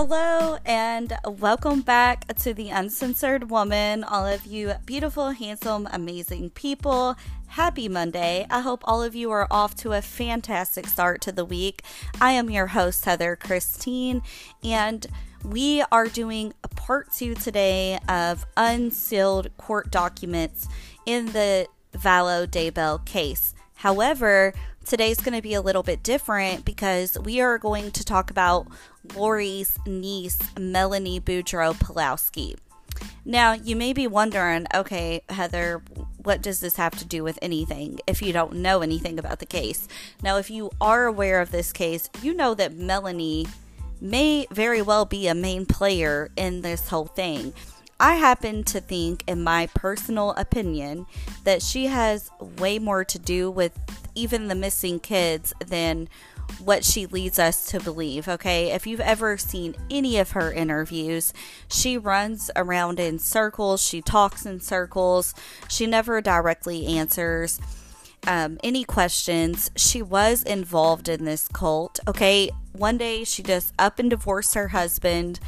Hello 0.00 0.58
and 0.64 1.12
welcome 1.26 1.80
back 1.80 2.24
to 2.36 2.54
the 2.54 2.68
Uncensored 2.68 3.50
Woman. 3.50 4.04
All 4.04 4.24
of 4.24 4.46
you 4.46 4.74
beautiful, 4.86 5.30
handsome, 5.30 5.88
amazing 5.90 6.50
people. 6.50 7.16
Happy 7.48 7.88
Monday. 7.88 8.46
I 8.48 8.60
hope 8.60 8.82
all 8.84 9.02
of 9.02 9.16
you 9.16 9.32
are 9.32 9.48
off 9.50 9.74
to 9.78 9.94
a 9.94 10.00
fantastic 10.00 10.86
start 10.86 11.20
to 11.22 11.32
the 11.32 11.44
week. 11.44 11.82
I 12.20 12.30
am 12.30 12.48
your 12.48 12.68
host, 12.68 13.06
Heather 13.06 13.34
Christine, 13.34 14.22
and 14.62 15.04
we 15.44 15.82
are 15.90 16.06
doing 16.06 16.54
a 16.62 16.68
part 16.68 17.12
two 17.12 17.34
today 17.34 17.98
of 18.08 18.46
unsealed 18.56 19.50
court 19.56 19.90
documents 19.90 20.68
in 21.06 21.26
the 21.32 21.66
Vallow 21.92 22.46
Daybell 22.46 23.04
case. 23.04 23.52
However, 23.74 24.54
today's 24.84 25.18
going 25.18 25.34
to 25.34 25.42
be 25.42 25.54
a 25.54 25.60
little 25.60 25.82
bit 25.82 26.02
different 26.02 26.64
because 26.64 27.18
we 27.18 27.40
are 27.40 27.58
going 27.58 27.90
to 27.92 28.04
talk 28.04 28.30
about 28.30 28.66
Lori's 29.14 29.78
niece, 29.86 30.38
Melanie 30.58 31.20
Boudreaux 31.20 31.74
Pawlowski. 31.74 32.56
Now, 33.24 33.52
you 33.52 33.76
may 33.76 33.92
be 33.92 34.06
wondering, 34.06 34.66
okay, 34.74 35.22
Heather, 35.28 35.82
what 36.22 36.42
does 36.42 36.60
this 36.60 36.76
have 36.76 36.96
to 36.96 37.04
do 37.04 37.22
with 37.22 37.38
anything 37.42 38.00
if 38.06 38.22
you 38.22 38.32
don't 38.32 38.54
know 38.54 38.80
anything 38.80 39.18
about 39.18 39.38
the 39.38 39.46
case? 39.46 39.86
Now, 40.22 40.36
if 40.38 40.50
you 40.50 40.70
are 40.80 41.06
aware 41.06 41.40
of 41.40 41.50
this 41.50 41.72
case, 41.72 42.10
you 42.22 42.34
know 42.34 42.54
that 42.54 42.74
Melanie 42.74 43.46
may 44.00 44.46
very 44.50 44.82
well 44.82 45.04
be 45.04 45.28
a 45.28 45.34
main 45.34 45.66
player 45.66 46.30
in 46.36 46.62
this 46.62 46.88
whole 46.88 47.06
thing. 47.06 47.52
I 48.00 48.14
happen 48.14 48.62
to 48.64 48.80
think, 48.80 49.24
in 49.26 49.42
my 49.42 49.66
personal 49.74 50.30
opinion, 50.32 51.06
that 51.44 51.62
she 51.62 51.86
has 51.86 52.30
way 52.40 52.78
more 52.78 53.04
to 53.04 53.18
do 53.18 53.50
with 53.50 53.78
even 54.14 54.48
the 54.48 54.54
missing 54.54 55.00
kids 55.00 55.52
than 55.66 56.08
what 56.62 56.84
she 56.84 57.06
leads 57.06 57.38
us 57.38 57.66
to 57.66 57.80
believe. 57.80 58.28
Okay, 58.28 58.70
if 58.70 58.86
you've 58.86 59.00
ever 59.00 59.36
seen 59.36 59.74
any 59.90 60.16
of 60.18 60.30
her 60.30 60.52
interviews, 60.52 61.32
she 61.68 61.98
runs 61.98 62.50
around 62.56 63.00
in 63.00 63.18
circles, 63.18 63.82
she 63.82 64.00
talks 64.00 64.46
in 64.46 64.60
circles, 64.60 65.34
she 65.68 65.86
never 65.86 66.20
directly 66.20 66.86
answers. 66.86 67.60
Um, 68.26 68.58
any 68.64 68.84
questions. 68.84 69.70
She 69.76 70.02
was 70.02 70.42
involved 70.42 71.08
in 71.08 71.24
this 71.24 71.46
cult. 71.48 72.00
Okay, 72.06 72.50
one 72.72 72.98
day 72.98 73.24
she 73.24 73.42
just 73.42 73.72
up 73.78 73.98
and 73.98 74.10
divorced 74.10 74.54
her 74.54 74.68
husband, 74.68 75.38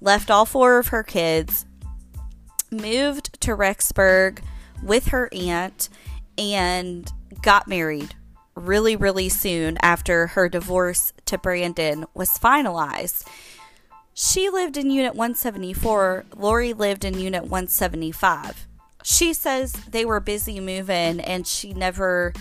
left 0.00 0.30
all 0.30 0.46
four 0.46 0.78
of 0.78 0.88
her 0.88 1.02
kids, 1.02 1.66
moved 2.70 3.40
to 3.42 3.56
Rexburg 3.56 4.40
with 4.82 5.08
her 5.08 5.28
aunt 5.32 5.88
and 6.38 7.10
got 7.42 7.68
married 7.68 8.14
really, 8.54 8.96
really 8.96 9.28
soon 9.28 9.78
after 9.82 10.28
her 10.28 10.48
divorce 10.48 11.12
to 11.26 11.38
Brandon 11.38 12.04
was 12.14 12.38
finalized. 12.38 13.26
She 14.14 14.50
lived 14.50 14.76
in 14.76 14.90
Unit 14.90 15.14
174, 15.14 16.26
Lori 16.36 16.72
lived 16.72 17.04
in 17.04 17.18
Unit 17.18 17.44
175. 17.44 18.66
She 19.02 19.32
says 19.32 19.72
they 19.72 20.04
were 20.04 20.20
busy 20.20 20.60
moving 20.60 21.20
and 21.20 21.46
she 21.46 21.72
never 21.72 22.34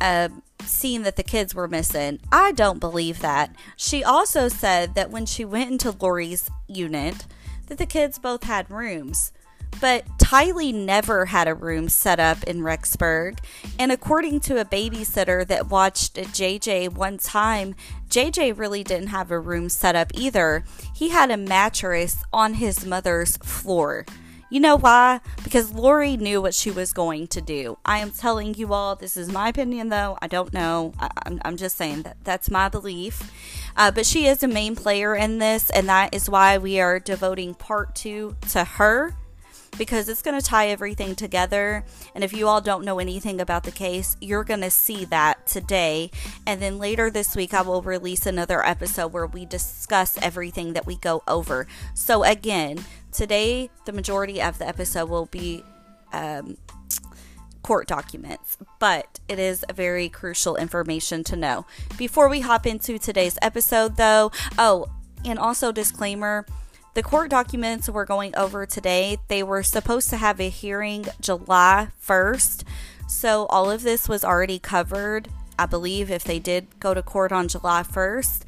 uh, 0.00 0.28
seen 0.64 1.02
that 1.02 1.16
the 1.16 1.22
kids 1.22 1.54
were 1.54 1.68
missing. 1.68 2.18
I 2.32 2.52
don't 2.52 2.80
believe 2.80 3.20
that. 3.20 3.54
She 3.76 4.02
also 4.02 4.48
said 4.48 4.94
that 4.94 5.10
when 5.10 5.26
she 5.26 5.44
went 5.44 5.70
into 5.70 5.92
Lori's 5.92 6.50
unit, 6.66 7.26
that 7.66 7.78
the 7.78 7.86
kids 7.86 8.18
both 8.18 8.44
had 8.44 8.70
rooms. 8.70 9.32
But 9.80 10.06
Tylee 10.18 10.74
never 10.74 11.26
had 11.26 11.48
a 11.48 11.54
room 11.54 11.88
set 11.88 12.18
up 12.18 12.42
in 12.44 12.60
Rexburg. 12.60 13.38
And 13.78 13.92
according 13.92 14.40
to 14.40 14.60
a 14.60 14.64
babysitter 14.64 15.46
that 15.46 15.70
watched 15.70 16.14
JJ 16.14 16.94
one 16.94 17.18
time, 17.18 17.74
JJ 18.08 18.58
really 18.58 18.82
didn't 18.82 19.08
have 19.08 19.30
a 19.30 19.38
room 19.38 19.68
set 19.68 19.94
up 19.94 20.10
either. 20.14 20.64
He 20.94 21.10
had 21.10 21.30
a 21.30 21.36
mattress 21.36 22.24
on 22.32 22.54
his 22.54 22.86
mother's 22.86 23.36
floor. 23.38 24.06
You 24.50 24.60
know 24.60 24.76
why? 24.76 25.20
Because 25.42 25.72
Lori 25.72 26.16
knew 26.16 26.40
what 26.40 26.54
she 26.54 26.70
was 26.70 26.92
going 26.92 27.26
to 27.28 27.40
do. 27.40 27.76
I 27.84 27.98
am 27.98 28.12
telling 28.12 28.54
you 28.54 28.72
all, 28.72 28.94
this 28.94 29.16
is 29.16 29.32
my 29.32 29.48
opinion 29.48 29.88
though. 29.88 30.16
I 30.22 30.28
don't 30.28 30.52
know. 30.52 30.92
I, 30.98 31.10
am 31.44 31.56
just 31.56 31.76
saying 31.76 32.02
that 32.02 32.18
that's 32.22 32.50
my 32.50 32.68
belief. 32.68 33.32
Uh, 33.76 33.90
but 33.90 34.06
she 34.06 34.26
is 34.26 34.42
a 34.42 34.48
main 34.48 34.76
player 34.76 35.16
in 35.16 35.38
this, 35.38 35.70
and 35.70 35.88
that 35.88 36.14
is 36.14 36.30
why 36.30 36.58
we 36.58 36.78
are 36.78 37.00
devoting 37.00 37.54
part 37.54 37.96
two 37.96 38.36
to 38.52 38.62
her 38.62 39.16
because 39.76 40.08
it's 40.08 40.22
going 40.22 40.38
to 40.38 40.44
tie 40.44 40.68
everything 40.68 41.14
together. 41.14 41.84
And 42.14 42.24
if 42.24 42.32
you 42.32 42.48
all 42.48 42.60
don't 42.60 42.84
know 42.84 42.98
anything 42.98 43.40
about 43.40 43.64
the 43.64 43.70
case, 43.70 44.16
you're 44.20 44.44
going 44.44 44.60
to 44.60 44.70
see 44.70 45.04
that 45.06 45.46
today. 45.46 46.10
And 46.46 46.60
then 46.60 46.78
later 46.78 47.10
this 47.10 47.34
week, 47.36 47.54
I 47.54 47.62
will 47.62 47.82
release 47.82 48.26
another 48.26 48.64
episode 48.64 49.12
where 49.12 49.26
we 49.26 49.46
discuss 49.46 50.18
everything 50.22 50.72
that 50.74 50.86
we 50.86 50.96
go 50.96 51.22
over. 51.26 51.66
So, 51.94 52.24
again, 52.24 52.84
today, 53.12 53.70
the 53.84 53.92
majority 53.92 54.40
of 54.40 54.58
the 54.58 54.68
episode 54.68 55.08
will 55.08 55.26
be. 55.26 55.62
Um, 56.12 56.56
court 57.64 57.88
documents, 57.88 58.58
but 58.78 59.18
it 59.26 59.38
is 59.38 59.64
very 59.74 60.08
crucial 60.08 60.54
information 60.54 61.24
to 61.24 61.34
know. 61.34 61.64
Before 61.96 62.28
we 62.28 62.40
hop 62.40 62.66
into 62.66 62.98
today's 62.98 63.38
episode, 63.42 63.96
though, 63.96 64.30
oh, 64.58 64.86
and 65.24 65.38
also 65.38 65.72
disclaimer 65.72 66.46
the 66.94 67.02
court 67.02 67.30
documents 67.30 67.88
we're 67.88 68.04
going 68.04 68.34
over 68.36 68.66
today, 68.66 69.18
they 69.28 69.42
were 69.42 69.62
supposed 69.62 70.10
to 70.10 70.16
have 70.16 70.40
a 70.40 70.48
hearing 70.48 71.06
July 71.20 71.88
1st. 72.06 72.62
So 73.08 73.46
all 73.46 73.70
of 73.70 73.82
this 73.82 74.08
was 74.08 74.24
already 74.24 74.58
covered, 74.58 75.28
I 75.58 75.66
believe, 75.66 76.10
if 76.10 76.24
they 76.24 76.38
did 76.38 76.68
go 76.80 76.94
to 76.94 77.02
court 77.02 77.32
on 77.32 77.48
July 77.48 77.82
1st. 77.82 78.42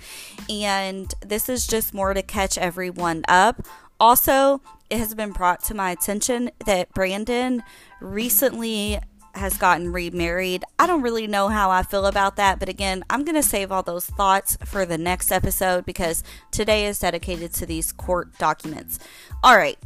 And 0.48 1.12
this 1.20 1.48
is 1.48 1.66
just 1.66 1.92
more 1.92 2.14
to 2.14 2.22
catch 2.22 2.56
everyone 2.56 3.24
up. 3.28 3.66
Also, 3.98 4.60
it 4.90 4.98
has 4.98 5.14
been 5.14 5.32
brought 5.32 5.64
to 5.64 5.74
my 5.74 5.90
attention 5.90 6.50
that 6.64 6.94
Brandon 6.94 7.64
recently 8.00 9.00
has 9.36 9.56
gotten 9.56 9.92
remarried. 9.92 10.64
I 10.78 10.86
don't 10.86 11.02
really 11.02 11.26
know 11.26 11.48
how 11.48 11.70
I 11.70 11.82
feel 11.82 12.06
about 12.06 12.36
that, 12.36 12.58
but 12.58 12.69
again, 12.69 13.04
I'm 13.10 13.24
going 13.24 13.36
to 13.36 13.42
save 13.42 13.70
all 13.70 13.82
those 13.82 14.06
thoughts 14.06 14.56
for 14.64 14.84
the 14.84 14.98
next 14.98 15.30
episode 15.30 15.84
because 15.84 16.22
today 16.50 16.86
is 16.86 16.98
dedicated 16.98 17.52
to 17.54 17.66
these 17.66 17.92
court 17.92 18.36
documents. 18.38 18.98
All 19.42 19.56
right. 19.56 19.78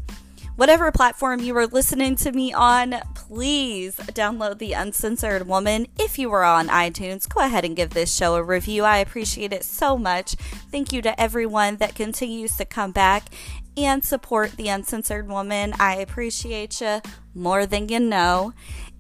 Whatever 0.57 0.93
platform 0.93 1.41
you 1.41 1.57
are 1.57 1.67
listening 1.67 2.17
to 2.17 2.33
me 2.33 2.53
on, 2.53 2.97
please 3.15 3.97
download 3.97 4.59
The 4.59 4.75
Uncensored 4.75 5.47
Woman. 5.47 5.87
If 5.99 6.19
you 6.19 6.31
are 6.33 6.45
on 6.45 6.69
iTunes, 6.69 7.27
go 7.27 7.41
ahead 7.41 7.65
and 7.65 7.75
give 7.75 7.91
this 7.91 8.15
show 8.15 8.35
a 8.35 8.43
review. 8.43 8.85
I 8.85 8.99
appreciate 8.99 9.55
it 9.55 9.65
so 9.65 9.97
much. 9.97 10.33
Thank 10.71 10.93
you 10.93 11.01
to 11.01 11.19
everyone 11.19 11.77
that 11.77 11.95
continues 11.95 12.59
to 12.59 12.67
come 12.67 12.93
back 12.93 13.31
and 13.75 14.05
support 14.05 14.53
The 14.53 14.69
Uncensored 14.69 15.29
Woman. 15.29 15.73
I 15.79 15.97
appreciate 15.97 16.81
you 16.83 17.01
more 17.35 17.65
than 17.65 17.89
you 17.89 18.01
know. 18.01 18.53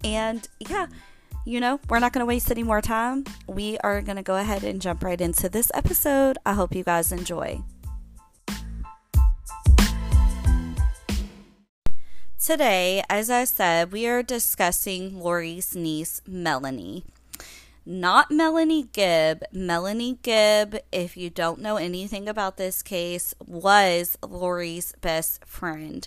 And 0.05 0.47
yeah, 0.59 0.87
you 1.45 1.61
know, 1.61 1.81
we're 1.89 1.99
not 1.99 2.13
going 2.13 2.21
to 2.21 2.27
waste 2.27 2.51
any 2.51 2.63
more 2.63 2.81
time. 2.81 3.25
We 3.47 3.79
are 3.79 4.03
going 4.03 4.17
to 4.17 4.23
go 4.23 4.37
ahead 4.37 4.65
and 4.65 4.81
jump 4.81 5.03
right 5.03 5.21
into 5.21 5.49
this 5.49 5.71
episode. 5.75 6.39
I 6.45 6.55
hope 6.55 6.75
you 6.75 6.85
guys 6.85 7.13
enjoy. 7.13 7.63
Today, 12.43 13.03
as 13.11 13.31
I 13.31 13.45
said, 13.45 13.93
we 13.93 14.07
are 14.07 14.23
discussing 14.23 15.21
Lori's 15.21 15.77
niece, 15.77 16.23
Melanie. 16.27 17.05
Not 17.85 18.31
Melanie 18.31 18.89
Gibb. 18.93 19.43
Melanie 19.53 20.19
Gibb, 20.23 20.79
if 20.91 21.17
you 21.17 21.31
don't 21.31 21.61
know 21.61 21.77
anything 21.77 22.29
about 22.29 22.57
this 22.57 22.83
case, 22.83 23.35
was 23.47 24.17
Lori's 24.27 24.95
best 25.01 25.45
friend. 25.45 26.07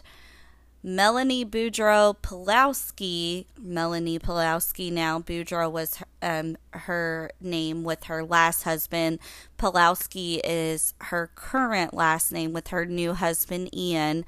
Melanie 0.86 1.46
Boudreaux 1.46 2.14
Pawlowski, 2.22 3.46
Melanie 3.58 4.20
Pawlowski 4.20 4.92
now, 4.92 5.18
Boudreaux 5.18 5.72
was 5.72 6.04
um, 6.22 6.58
her 6.72 7.32
name 7.40 7.86
with 7.86 8.04
her 8.06 8.22
last 8.22 8.64
husband. 8.64 9.20
Pawlowski 9.58 10.42
is 10.44 10.94
her 11.04 11.32
current 11.36 11.94
last 11.94 12.34
name 12.34 12.52
with 12.52 12.68
her 12.68 12.86
new 12.86 13.14
husband, 13.14 13.74
Ian. 13.74 14.26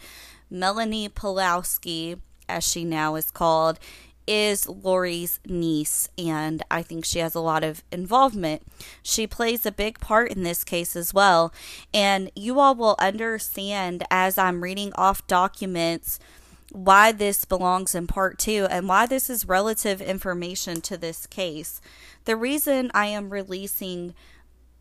Melanie 0.49 1.09
Pawlowski, 1.09 2.21
as 2.47 2.65
she 2.65 2.85
now 2.85 3.15
is 3.15 3.31
called, 3.31 3.77
is 4.25 4.67
Lori's 4.67 5.41
niece, 5.45 6.09
and 6.17 6.63
I 6.71 6.81
think 6.81 7.03
she 7.03 7.19
has 7.19 7.35
a 7.35 7.41
lot 7.41 7.65
of 7.65 7.83
involvement. 7.91 8.63
She 9.03 9.27
plays 9.27 9.65
a 9.65 9.71
big 9.73 9.99
part 9.99 10.31
in 10.31 10.43
this 10.43 10.63
case 10.63 10.95
as 10.95 11.13
well. 11.13 11.53
And 11.93 12.31
you 12.33 12.59
all 12.59 12.75
will 12.75 12.95
understand 12.97 14.03
as 14.09 14.37
I'm 14.37 14.63
reading 14.63 14.93
off 14.95 15.27
documents 15.27 16.17
why 16.75 17.11
this 17.11 17.45
belongs 17.45 17.95
in 17.95 18.05
part 18.05 18.37
two 18.37 18.67
and 18.69 18.87
why 18.87 19.05
this 19.05 19.29
is 19.29 19.47
relative 19.47 20.01
information 20.01 20.81
to 20.81 20.97
this 20.97 21.25
case. 21.25 21.79
The 22.25 22.35
reason 22.35 22.91
I 22.93 23.07
am 23.07 23.29
releasing 23.29 24.13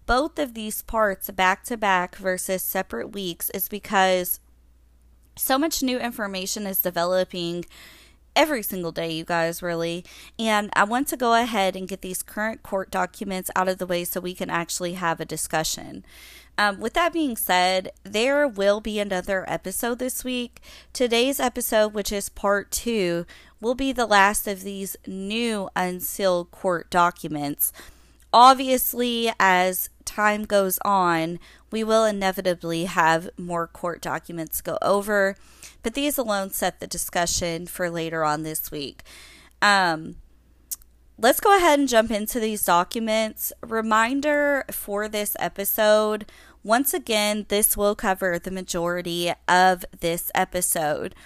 both 0.05 0.39
of 0.39 0.55
these 0.55 0.83
parts 0.83 1.31
back 1.31 1.63
to 1.65 1.77
back 1.77 2.17
versus 2.17 2.63
separate 2.63 3.13
weeks 3.13 3.49
is 3.51 3.69
because 3.69 4.41
so 5.37 5.57
much 5.57 5.83
new 5.83 5.99
information 5.99 6.67
is 6.67 6.83
developing 6.83 7.65
every 8.37 8.63
single 8.63 8.93
day, 8.93 9.13
you 9.13 9.25
guys, 9.25 9.63
really. 9.63 10.05
And 10.39 10.71
I 10.75 10.85
want 10.85 11.09
to 11.09 11.17
go 11.17 11.35
ahead 11.35 11.77
and 11.77 11.89
get 11.89 12.03
these 12.03 12.23
current 12.23 12.63
court 12.63 12.91
documents 12.91 13.51
out 13.57 13.69
of 13.69 13.79
the 13.79 13.87
way 13.87 14.05
so 14.05 14.21
we 14.21 14.35
can 14.35 14.51
actually 14.51 14.95
have 14.95 15.21
a 15.21 15.25
discussion. 15.25 16.05
Um, 16.57 16.79
with 16.79 16.93
that 16.95 17.13
being 17.13 17.37
said, 17.37 17.91
there 18.05 18.47
will 18.47 18.81
be 18.81 19.01
another 19.01 19.45
episode 19.49 19.99
this 19.99 20.23
week. 20.23 20.61
Today's 20.93 21.41
episode, 21.41 21.95
which 21.95 22.13
is 22.13 22.29
part 22.29 22.71
two, 22.71 23.27
will 23.61 23.75
be 23.75 23.93
the 23.93 24.07
last 24.07 24.47
of 24.47 24.63
these 24.63 24.97
new 25.07 25.69
unsealed 25.75 26.51
court 26.53 26.91
documents. 26.91 27.73
Obviously, 28.33 29.33
as 29.41 29.91
time 30.05 30.45
goes 30.45 30.79
on, 30.85 31.41
we 31.75 31.83
will 31.83 32.05
inevitably 32.05 32.85
have 32.85 33.29
more 33.37 33.67
court 33.67 34.01
documents 34.01 34.61
go 34.61 34.79
over, 34.81 35.35
but 35.83 35.95
these 35.95 36.17
alone 36.17 36.51
set 36.51 36.79
the 36.79 36.87
discussion 36.87 37.67
for 37.67 37.91
later 37.91 38.23
on 38.23 38.45
this 38.45 38.71
week. 38.71 39.03
Um, 39.61 40.15
let's 41.19 41.41
go 41.41 41.57
ahead 41.57 41.81
and 41.81 41.89
jump 41.89 42.13
into 42.13 42.39
these 42.39 42.65
documents. 42.65 43.53
Reminder 43.61 44.65
for 44.71 45.09
this 45.09 45.37
episode 45.41 46.27
once 46.63 46.95
again, 46.95 47.45
this 47.49 47.77
will 47.77 47.97
cover 47.97 48.39
the 48.39 48.53
majority 48.53 49.33
of 49.49 49.85
this 49.99 50.31
episode. 50.33 51.17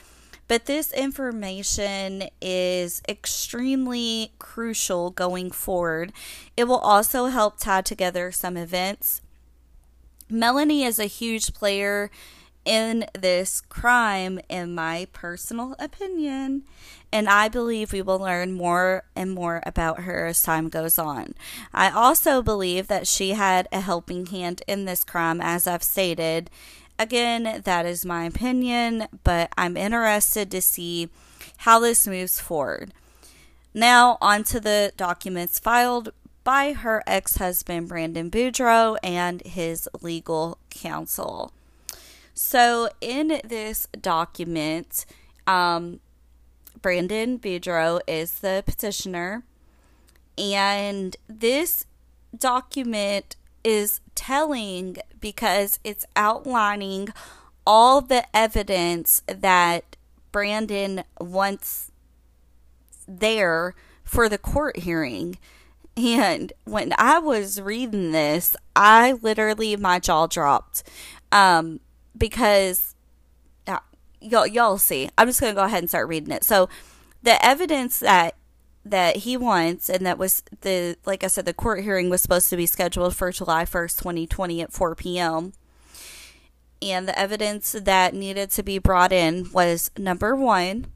But 0.48 0.64
this 0.64 0.94
information 0.94 2.24
is 2.40 3.02
extremely 3.06 4.32
crucial 4.38 5.10
going 5.10 5.50
forward. 5.50 6.14
It 6.56 6.64
will 6.64 6.78
also 6.78 7.26
help 7.26 7.60
tie 7.60 7.82
together 7.82 8.32
some 8.32 8.56
events. 8.56 9.20
Melanie 10.30 10.84
is 10.84 10.98
a 10.98 11.06
huge 11.06 11.54
player 11.54 12.10
in 12.64 13.06
this 13.18 13.62
crime, 13.62 14.38
in 14.48 14.74
my 14.74 15.08
personal 15.12 15.74
opinion. 15.78 16.64
And 17.10 17.26
I 17.28 17.48
believe 17.48 17.92
we 17.92 18.02
will 18.02 18.18
learn 18.18 18.52
more 18.52 19.04
and 19.16 19.32
more 19.32 19.62
about 19.64 20.00
her 20.00 20.26
as 20.26 20.42
time 20.42 20.68
goes 20.68 20.98
on. 20.98 21.32
I 21.72 21.90
also 21.90 22.42
believe 22.42 22.88
that 22.88 23.06
she 23.06 23.30
had 23.30 23.66
a 23.72 23.80
helping 23.80 24.26
hand 24.26 24.62
in 24.66 24.84
this 24.84 25.04
crime, 25.04 25.40
as 25.40 25.66
I've 25.66 25.82
stated. 25.82 26.50
Again, 26.98 27.62
that 27.64 27.86
is 27.86 28.04
my 28.04 28.24
opinion, 28.24 29.06
but 29.24 29.50
I'm 29.56 29.76
interested 29.78 30.50
to 30.50 30.60
see 30.60 31.08
how 31.58 31.80
this 31.80 32.06
moves 32.06 32.38
forward. 32.38 32.92
Now, 33.72 34.18
on 34.20 34.44
to 34.44 34.60
the 34.60 34.92
documents 34.96 35.58
filed 35.58 36.12
by 36.48 36.72
her 36.72 37.02
ex 37.06 37.36
husband, 37.36 37.86
Brandon 37.88 38.30
Boudreaux, 38.30 38.96
and 39.02 39.42
his 39.42 39.86
legal 40.00 40.56
counsel. 40.70 41.52
So, 42.32 42.88
in 43.02 43.42
this 43.44 43.86
document, 44.00 45.04
um, 45.46 46.00
Brandon 46.80 47.38
Boudreaux 47.38 48.00
is 48.06 48.40
the 48.40 48.62
petitioner, 48.64 49.42
and 50.38 51.18
this 51.28 51.84
document 52.34 53.36
is 53.62 54.00
telling 54.14 54.96
because 55.20 55.78
it's 55.84 56.06
outlining 56.16 57.10
all 57.66 58.00
the 58.00 58.24
evidence 58.34 59.20
that 59.26 59.96
Brandon 60.32 61.04
wants 61.20 61.92
there 63.06 63.74
for 64.02 64.30
the 64.30 64.38
court 64.38 64.78
hearing. 64.78 65.36
And 65.98 66.52
when 66.64 66.92
I 66.96 67.18
was 67.18 67.60
reading 67.60 68.12
this, 68.12 68.54
I 68.76 69.14
literally, 69.20 69.74
my 69.76 69.98
jaw 69.98 70.28
dropped. 70.28 70.84
Um, 71.32 71.80
because 72.16 72.94
uh, 73.66 73.80
y'all 74.20 74.46
y'all 74.46 74.78
see. 74.78 75.10
I'm 75.18 75.26
just 75.26 75.40
to 75.40 75.52
go 75.52 75.64
ahead 75.64 75.80
and 75.80 75.88
start 75.88 76.06
reading 76.06 76.32
it. 76.32 76.44
So 76.44 76.68
the 77.22 77.44
evidence 77.44 77.98
that 77.98 78.36
that 78.84 79.16
he 79.16 79.36
wants 79.36 79.90
and 79.90 80.06
that 80.06 80.18
was 80.18 80.44
the 80.60 80.96
like 81.04 81.24
I 81.24 81.26
said 81.26 81.46
the 81.46 81.52
court 81.52 81.82
hearing 81.82 82.08
was 82.08 82.22
supposed 82.22 82.48
to 82.50 82.56
be 82.56 82.64
scheduled 82.64 83.16
for 83.16 83.32
July 83.32 83.64
1st, 83.64 83.98
2020 83.98 84.62
at 84.62 84.72
4 84.72 84.94
p.m. 84.94 85.52
And 86.80 87.08
the 87.08 87.18
evidence 87.18 87.72
that 87.72 88.14
needed 88.14 88.50
to 88.52 88.62
be 88.62 88.78
brought 88.78 89.10
in 89.10 89.50
was 89.52 89.90
number 89.98 90.36
1 90.36 90.86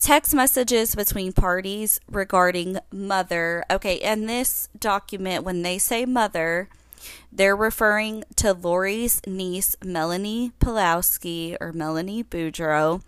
text 0.00 0.34
messages 0.34 0.94
between 0.94 1.32
parties 1.32 2.00
regarding 2.10 2.78
mother. 2.92 3.64
Okay, 3.70 4.00
and 4.00 4.28
this 4.28 4.68
document 4.78 5.44
when 5.44 5.62
they 5.62 5.78
say 5.78 6.04
mother 6.04 6.68
they're 7.32 7.56
referring 7.56 8.24
to 8.36 8.52
Lori's 8.52 9.20
niece, 9.26 9.76
Melanie 9.84 10.52
Pawlowski 10.60 11.56
or 11.60 11.72
Melanie 11.72 12.24
Boudreaux. 12.24 13.02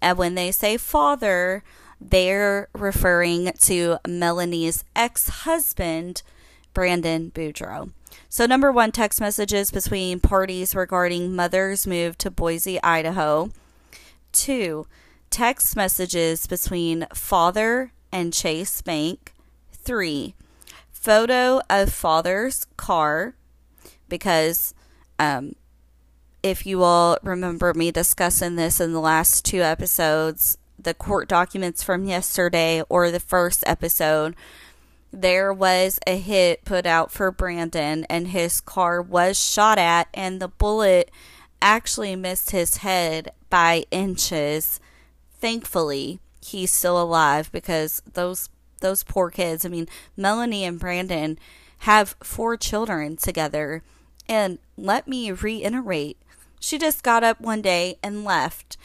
And 0.00 0.18
when 0.18 0.34
they 0.34 0.50
say 0.52 0.76
father, 0.76 1.62
they're 2.00 2.68
referring 2.72 3.52
to 3.60 3.98
Melanie's 4.06 4.84
ex 4.96 5.28
husband, 5.28 6.22
Brandon 6.74 7.30
Boudreaux. 7.34 7.90
So, 8.28 8.46
number 8.46 8.72
one, 8.72 8.92
text 8.92 9.20
messages 9.20 9.70
between 9.70 10.20
parties 10.20 10.74
regarding 10.74 11.34
mother's 11.34 11.86
move 11.86 12.16
to 12.18 12.30
Boise, 12.30 12.82
Idaho. 12.82 13.50
Two, 14.32 14.86
text 15.32 15.74
messages 15.74 16.46
between 16.46 17.06
father 17.14 17.92
and 18.12 18.32
Chase 18.32 18.82
Bank. 18.82 19.32
Three, 19.72 20.34
photo 20.90 21.60
of 21.68 21.92
father's 21.92 22.66
car 22.76 23.34
because 24.08 24.74
um, 25.18 25.56
if 26.42 26.66
you 26.66 26.82
all 26.82 27.16
remember 27.22 27.72
me 27.74 27.90
discussing 27.90 28.56
this 28.56 28.78
in 28.78 28.92
the 28.92 29.00
last 29.00 29.44
two 29.44 29.62
episodes, 29.62 30.58
the 30.78 30.94
court 30.94 31.28
documents 31.28 31.82
from 31.82 32.04
yesterday 32.04 32.82
or 32.88 33.10
the 33.10 33.18
first 33.18 33.64
episode, 33.66 34.36
there 35.12 35.52
was 35.52 35.98
a 36.06 36.18
hit 36.18 36.64
put 36.64 36.84
out 36.84 37.10
for 37.10 37.30
Brandon 37.30 38.04
and 38.10 38.28
his 38.28 38.60
car 38.60 39.00
was 39.00 39.42
shot 39.42 39.78
at, 39.78 40.08
and 40.12 40.40
the 40.40 40.48
bullet 40.48 41.10
actually 41.60 42.16
missed 42.16 42.50
his 42.50 42.78
head 42.78 43.32
by 43.48 43.84
inches. 43.90 44.78
Thankfully, 45.42 46.20
he's 46.40 46.70
still 46.70 47.02
alive 47.02 47.50
because 47.50 48.00
those 48.12 48.48
those 48.78 49.02
poor 49.02 49.28
kids. 49.28 49.64
I 49.64 49.68
mean, 49.68 49.88
Melanie 50.16 50.64
and 50.64 50.78
Brandon 50.78 51.36
have 51.78 52.14
four 52.22 52.56
children 52.56 53.16
together 53.16 53.82
and 54.28 54.58
let 54.76 55.08
me 55.08 55.32
reiterate, 55.32 56.16
she 56.60 56.78
just 56.78 57.02
got 57.02 57.24
up 57.24 57.40
one 57.40 57.60
day 57.60 57.98
and 58.04 58.24
left. 58.24 58.76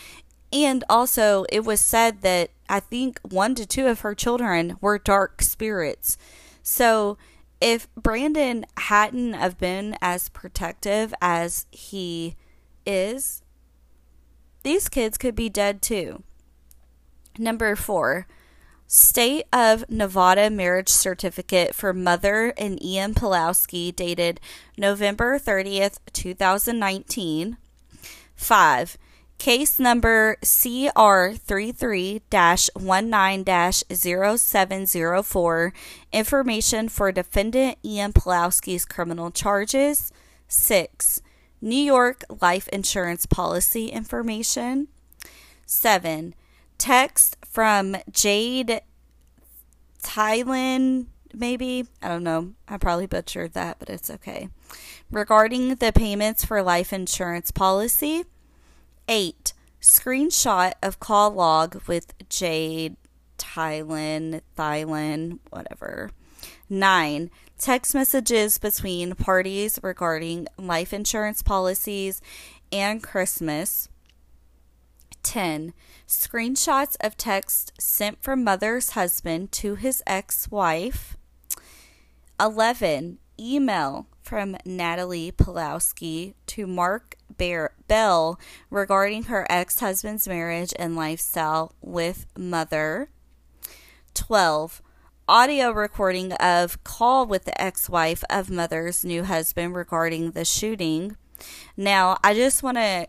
And 0.51 0.83
also, 0.89 1.45
it 1.49 1.63
was 1.63 1.79
said 1.79 2.21
that 2.21 2.49
I 2.67 2.79
think 2.79 3.19
one 3.21 3.53
to 3.53 3.67
two 3.67 3.85
of 3.85 3.99
her 3.99 4.15
children 4.15 4.77
were 4.81 4.97
dark 4.97 5.43
spirits. 5.43 6.17
So, 6.63 7.19
if 7.61 7.87
Brandon 7.93 8.65
hadn't 8.77 9.33
have 9.33 9.59
been 9.59 9.95
as 10.01 10.29
protective 10.29 11.13
as 11.21 11.67
he 11.69 12.35
is, 12.83 13.43
these 14.63 14.89
kids 14.89 15.19
could 15.19 15.35
be 15.35 15.49
dead 15.49 15.83
too. 15.83 16.23
Number 17.39 17.75
four, 17.75 18.27
State 18.89 19.43
of 19.51 19.89
Nevada 19.89 20.49
marriage 20.49 20.87
certificate 20.87 21.75
for 21.75 21.93
mother 21.93 22.53
and 22.57 22.81
Ian 22.81 23.13
Pawlowski 23.13 23.93
dated 23.93 24.39
November 24.77 25.37
30th, 25.37 25.97
2019. 26.13 27.57
5. 28.37 28.97
Case 29.37 29.77
number 29.77 30.37
CR33 30.41 32.21
19 33.03 34.37
0704. 34.37 35.73
Information 36.13 36.89
for 36.89 37.11
defendant 37.11 37.77
Ian 37.83 38.13
Pawlowski's 38.13 38.85
criminal 38.85 39.31
charges. 39.31 40.13
6. 40.47 41.21
New 41.59 41.75
York 41.75 42.23
life 42.41 42.69
insurance 42.69 43.25
policy 43.25 43.89
information. 43.89 44.87
7 45.65 46.33
text 46.77 47.37
from 47.45 47.97
Jade 48.11 48.81
Thailand, 50.03 51.07
maybe. 51.33 51.85
I 52.01 52.07
don't 52.07 52.23
know. 52.23 52.53
I 52.67 52.77
probably 52.77 53.07
butchered 53.07 53.53
that, 53.53 53.77
but 53.79 53.89
it's 53.89 54.09
okay. 54.09 54.49
Regarding 55.11 55.75
the 55.75 55.91
payments 55.91 56.45
for 56.45 56.61
life 56.61 56.93
insurance 56.93 57.51
policy. 57.51 58.25
Eight, 59.09 59.53
screenshot 59.81 60.73
of 60.83 60.99
call 60.99 61.31
log 61.31 61.81
with 61.87 62.13
Jade 62.29 62.97
Thailand, 63.37 64.41
Thailand, 64.57 65.39
whatever. 65.49 66.11
Nine, 66.69 67.31
text 67.57 67.95
messages 67.95 68.57
between 68.57 69.15
parties 69.15 69.79
regarding 69.81 70.47
life 70.57 70.93
insurance 70.93 71.41
policies 71.41 72.21
and 72.71 73.01
Christmas. 73.01 73.87
10. 75.23 75.73
Screenshots 76.07 76.95
of 77.01 77.17
text 77.17 77.73
sent 77.77 78.23
from 78.23 78.41
mother's 78.41 78.91
husband 78.91 79.51
to 79.51 79.75
his 79.75 80.01
ex 80.07 80.49
wife. 80.49 81.17
11. 82.39 83.17
Email 83.37 84.07
from 84.21 84.55
Natalie 84.63 85.33
Pawlowski 85.33 86.33
to 86.45 86.65
Mark 86.65 87.17
Bear- 87.35 87.73
Bell 87.89 88.39
regarding 88.69 89.23
her 89.23 89.45
ex 89.49 89.81
husband's 89.81 90.29
marriage 90.29 90.73
and 90.79 90.95
lifestyle 90.95 91.75
with 91.81 92.25
Mother. 92.37 93.09
12. 94.13 94.81
Audio 95.27 95.71
recording 95.71 96.31
of 96.33 96.81
call 96.85 97.25
with 97.25 97.43
the 97.43 97.61
ex 97.61 97.89
wife 97.89 98.23
of 98.29 98.49
Mother's 98.49 99.03
new 99.03 99.25
husband 99.25 99.75
regarding 99.75 100.31
the 100.31 100.45
shooting. 100.45 101.17
Now, 101.75 102.17
I 102.23 102.33
just 102.33 102.63
want 102.63 102.77
to 102.77 103.07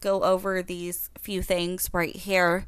go 0.00 0.22
over 0.22 0.62
these 0.62 1.10
few 1.18 1.42
things 1.42 1.90
right 1.92 2.14
here. 2.14 2.66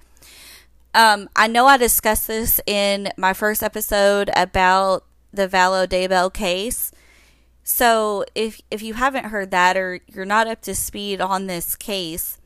Um, 0.94 1.28
I 1.36 1.46
know 1.46 1.66
I 1.66 1.76
discussed 1.76 2.26
this 2.26 2.60
in 2.66 3.10
my 3.16 3.32
first 3.32 3.62
episode 3.62 4.30
about 4.34 5.04
the 5.32 5.48
Vallow 5.48 5.86
Daybell 5.86 6.32
case. 6.32 6.90
So 7.62 8.24
if 8.34 8.60
if 8.70 8.82
you 8.82 8.94
haven't 8.94 9.26
heard 9.26 9.50
that 9.50 9.76
or 9.76 10.00
you're 10.06 10.24
not 10.24 10.46
up 10.46 10.62
to 10.62 10.74
speed 10.74 11.20
on 11.20 11.46
this 11.46 11.76
case, 11.76 12.38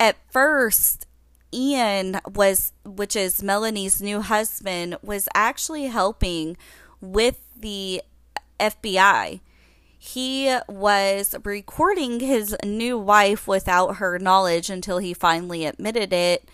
at 0.00 0.16
first 0.30 1.06
Ian 1.52 2.18
was 2.34 2.72
which 2.84 3.14
is 3.14 3.42
Melanie's 3.42 4.00
new 4.00 4.22
husband 4.22 4.96
was 5.02 5.28
actually 5.34 5.86
helping 5.88 6.56
with 7.00 7.38
the 7.54 8.02
FBI. 8.58 9.40
He 10.04 10.52
was 10.68 11.36
recording 11.44 12.18
his 12.18 12.56
new 12.64 12.98
wife 12.98 13.46
without 13.46 13.98
her 13.98 14.18
knowledge 14.18 14.68
until 14.68 14.98
he 14.98 15.14
finally 15.14 15.64
admitted 15.64 16.12
it. 16.12 16.48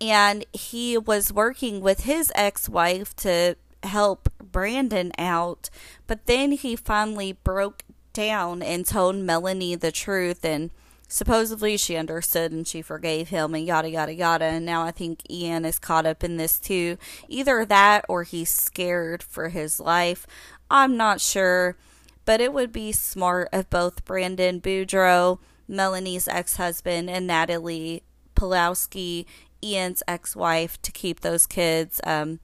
And 0.00 0.46
he 0.52 0.96
was 0.96 1.32
working 1.32 1.80
with 1.80 2.04
his 2.04 2.30
ex 2.36 2.68
wife 2.68 3.16
to 3.16 3.56
help 3.82 4.28
Brandon 4.40 5.10
out, 5.18 5.68
but 6.06 6.26
then 6.26 6.52
he 6.52 6.76
finally 6.76 7.32
broke 7.32 7.82
down 8.12 8.62
and 8.62 8.86
told 8.86 9.16
Melanie 9.16 9.74
the 9.74 9.90
truth 9.90 10.44
and 10.44 10.70
supposedly 11.08 11.76
she 11.76 11.96
understood 11.96 12.52
and 12.52 12.68
she 12.68 12.82
forgave 12.82 13.30
him 13.30 13.52
and 13.56 13.66
yada 13.66 13.90
yada 13.90 14.14
yada 14.14 14.44
and 14.44 14.64
now 14.64 14.84
I 14.84 14.92
think 14.92 15.28
Ian 15.28 15.64
is 15.64 15.80
caught 15.80 16.06
up 16.06 16.22
in 16.22 16.36
this 16.36 16.60
too. 16.60 16.98
Either 17.28 17.64
that 17.64 18.04
or 18.08 18.22
he's 18.22 18.50
scared 18.50 19.24
for 19.24 19.48
his 19.48 19.80
life. 19.80 20.24
I'm 20.70 20.96
not 20.96 21.20
sure, 21.20 21.76
but 22.26 22.42
it 22.42 22.52
would 22.52 22.72
be 22.72 22.92
smart 22.92 23.48
of 23.52 23.70
both 23.70 24.04
Brandon 24.04 24.60
Boudreaux, 24.60 25.38
Melanie's 25.66 26.28
ex-husband, 26.28 27.08
and 27.08 27.26
Natalie 27.26 28.02
Pawlowski, 28.34 29.24
Ian's 29.64 30.02
ex-wife, 30.06 30.80
to 30.82 30.92
keep 30.92 31.20
those 31.20 31.46
kids 31.46 32.00
um, 32.04 32.40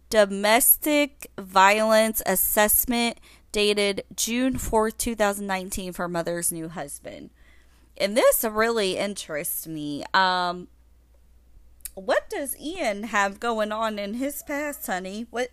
Domestic 0.10 1.32
violence 1.38 2.22
assessment 2.26 3.20
dated 3.52 4.04
June 4.16 4.56
4th, 4.56 4.98
2019 4.98 5.94
for 5.94 6.08
mother's 6.08 6.52
new 6.52 6.70
husband. 6.70 7.30
And 7.98 8.16
this 8.16 8.44
really 8.44 8.98
interests 8.98 9.68
me. 9.68 10.04
Um, 10.14 10.68
what 11.96 12.30
does 12.30 12.58
Ian 12.60 13.04
have 13.04 13.40
going 13.40 13.72
on 13.72 14.00
in 14.00 14.16
his 14.16 14.42
past, 14.44 14.88
honey? 14.88 15.28
What 15.30 15.50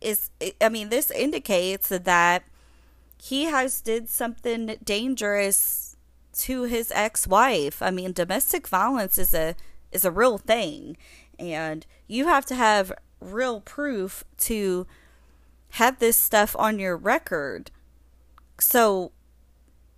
is 0.00 0.30
I 0.60 0.68
mean, 0.68 0.88
this 0.88 1.10
indicates 1.10 1.88
that 1.88 2.44
he 3.20 3.44
has 3.44 3.80
did 3.80 4.08
something 4.08 4.76
dangerous 4.84 5.96
to 6.34 6.64
his 6.64 6.90
ex-wife. 6.94 7.80
I 7.80 7.90
mean, 7.90 8.12
domestic 8.12 8.68
violence 8.68 9.16
is 9.16 9.32
a 9.32 9.54
is 9.90 10.04
a 10.04 10.10
real 10.10 10.38
thing 10.38 10.96
and 11.38 11.86
you 12.06 12.26
have 12.26 12.46
to 12.46 12.54
have 12.54 12.92
real 13.22 13.60
proof 13.60 14.24
to 14.38 14.86
have 15.70 15.98
this 15.98 16.16
stuff 16.16 16.54
on 16.58 16.78
your 16.78 16.96
record. 16.96 17.70
So 18.58 19.12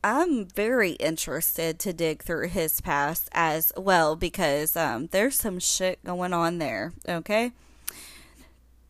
I'm 0.04 0.44
very 0.44 0.92
interested 0.92 1.78
to 1.78 1.92
dig 1.92 2.22
through 2.22 2.48
his 2.48 2.80
past 2.80 3.28
as 3.32 3.72
well 3.76 4.16
because 4.16 4.76
um, 4.76 5.08
there's 5.08 5.36
some 5.36 5.58
shit 5.58 6.04
going 6.04 6.32
on 6.32 6.58
there. 6.58 6.92
Okay. 7.08 7.52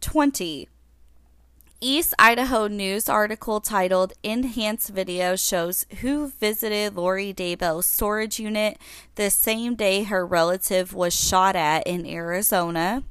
20. 0.00 0.69
East 1.81 2.14
Idaho 2.19 2.67
News 2.67 3.09
article 3.09 3.61
titled 3.61 4.14
Enhanced 4.23 4.88
Video 4.88 5.37
Shows 5.37 5.87
Who 6.00 6.29
Visited 6.29 6.97
Lori 6.97 7.33
Daybell's 7.33 7.87
Storage 7.87 8.41
Unit 8.41 8.79
the 9.14 9.31
same 9.31 9.75
day 9.75 10.05
her 10.05 10.26
relative 10.26 10.95
was 10.95 11.14
shot 11.14 11.55
at 11.55 11.87
in 11.87 12.07
Arizona. 12.07 13.05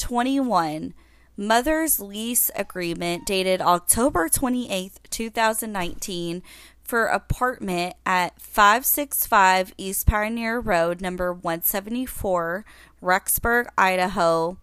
21. 0.00 0.94
Mother's 1.36 2.00
lease 2.00 2.50
agreement 2.56 3.24
dated 3.26 3.60
October 3.60 4.28
28, 4.28 4.98
2019 5.10 6.42
for 6.82 7.06
apartment 7.06 7.94
at 8.04 8.40
565 8.40 9.72
East 9.76 10.04
Pioneer 10.06 10.58
Road, 10.58 11.00
number 11.00 11.32
174, 11.32 12.64
Rexburg, 13.02 13.66
Idaho, 13.78 14.58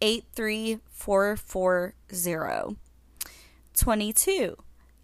83440. 0.00 2.76
22. 3.76 4.56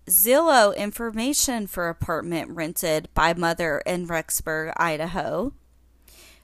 Zillow 0.06 0.76
information 0.76 1.66
for 1.66 1.88
apartment 1.88 2.50
rented 2.50 3.08
by 3.14 3.34
mother 3.34 3.82
in 3.86 4.06
Rexburg, 4.08 4.72
Idaho. 4.76 5.52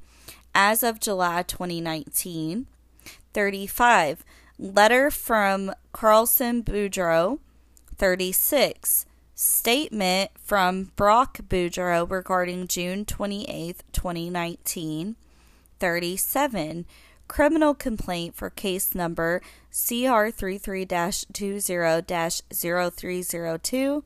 as 0.53 0.83
of 0.83 0.99
July 0.99 1.45
2019. 1.45 2.67
35. 3.35 4.25
Letter 4.59 5.13
from 5.13 5.73
Carlson 5.93 6.65
Boudreaux. 6.65 7.39
36. 7.99 9.07
Statement 9.43 10.31
from 10.37 10.93
Brock 10.97 11.39
Boudreaux 11.49 12.11
regarding 12.11 12.69
June 12.69 13.07
28, 13.07 13.83
2019. 13.91 15.17
37 15.79 16.85
criminal 17.27 17.73
complaint 17.73 18.35
for 18.35 18.51
case 18.51 18.95
number 18.95 19.41
CR33 19.73 20.87
20 21.33 22.43
0302. 22.53 24.05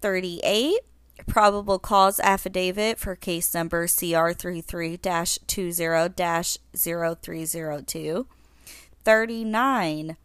38. 0.00 0.78
Probable 1.26 1.80
cause 1.80 2.20
affidavit 2.20 3.00
for 3.00 3.16
case 3.16 3.52
number 3.52 3.88
CR33 3.88 5.02
20 5.02 6.58
0302. 6.76 8.26
39. 9.02 10.16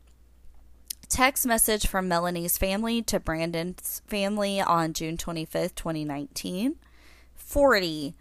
Text 1.10 1.44
message 1.48 1.88
from 1.88 2.08
Melanie's 2.08 2.60
family 2.60 3.02
to 3.02 3.20
Brandon's 3.20 4.04
family 4.06 4.62
on 4.62 4.94
June 4.94 5.18
25th, 5.18 5.74
2019. 5.74 6.76
40 7.36 8.14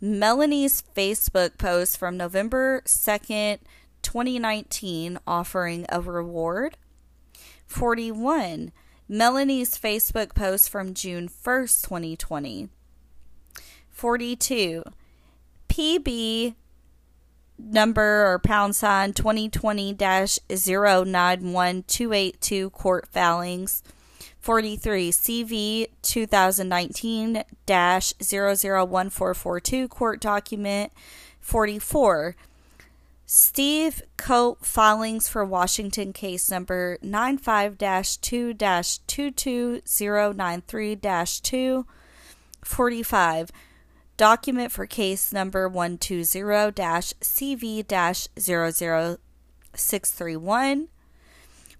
Melanie's 0.00 0.82
Facebook 0.94 1.56
post 1.56 1.96
from 1.96 2.16
November 2.16 2.82
2nd, 2.84 3.60
2019, 4.02 5.20
offering 5.24 5.86
a 5.88 6.00
reward. 6.00 6.76
41. 7.68 8.72
Melanie's 9.08 9.78
Facebook 9.78 10.34
post 10.34 10.68
from 10.68 10.94
June 10.94 11.28
1st, 11.28 11.82
2020. 11.84 12.68
42. 13.88 14.82
PB 15.68 16.56
number 17.64 18.32
or 18.32 18.38
pound 18.38 18.76
sign 18.76 19.12
2020 19.12 19.94
091282 19.94 22.70
court 22.70 23.08
filings. 23.08 23.82
43 24.40 25.10
CV 25.12 25.86
2019 26.02 27.42
001442 27.66 29.88
court 29.88 30.20
document 30.20 30.92
44 31.40 32.36
Steve 33.24 34.02
Coat 34.16 34.66
filings 34.66 35.28
for 35.28 35.44
Washington 35.44 36.12
case 36.12 36.50
number 36.50 36.98
95 37.02 37.78
2 37.78 38.52
22093 38.52 40.96
2 40.96 41.86
45 42.64 43.50
document 44.22 44.70
for 44.70 44.86
case 44.86 45.32
number 45.32 45.68
120 45.68 46.42
CV 47.20 47.82
00631 48.38 50.88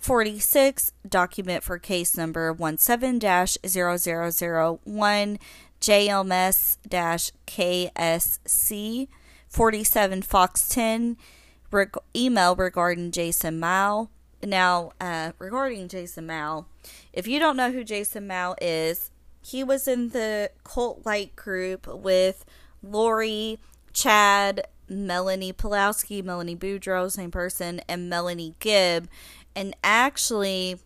46, 0.01 0.93
document 1.09 1.63
for 1.63 1.79
case 1.79 2.17
number 2.17 2.53
17 2.53 3.21
0001 3.21 5.39
JLMS 5.81 6.79
KSC. 7.47 9.07
47, 9.49 10.23
Fox 10.23 10.69
10, 10.69 11.17
reg- 11.71 11.97
email 12.17 12.57
regarding 12.57 13.13
Jason 13.13 13.61
Mow. 13.61 14.09
Now, 14.43 14.91
uh, 15.01 15.31
regarding 15.39 15.87
Jason 15.87 16.27
Mow, 16.27 16.67
if 17.13 17.29
you 17.29 17.39
don't 17.39 17.57
know 17.57 17.71
who 17.71 17.85
Jason 17.85 18.27
Mow 18.27 18.57
is, 18.61 19.12
he 19.43 19.63
was 19.65 19.87
in 19.87 20.11
the 20.11 20.51
cult 20.65 21.05
like 21.05 21.37
group 21.37 21.87
with 21.87 22.45
Lori, 22.83 23.59
Chad, 23.93 24.67
Melanie 24.89 25.53
Pawlowski, 25.53 26.23
Melanie 26.23 26.57
Boudreaux, 26.57 27.11
same 27.11 27.31
person, 27.31 27.81
and 27.89 28.09
Melanie 28.09 28.55
Gibb 28.61 29.09
and 29.55 29.75
actually 29.83 30.79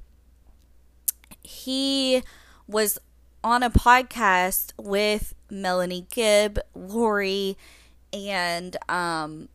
he 1.42 2.22
was 2.66 2.98
on 3.44 3.62
a 3.62 3.70
podcast 3.70 4.72
with 4.76 5.34
Melanie 5.50 6.06
Gibb, 6.10 6.58
Lori, 6.74 7.56
and 8.12 8.76
um, 8.88 9.48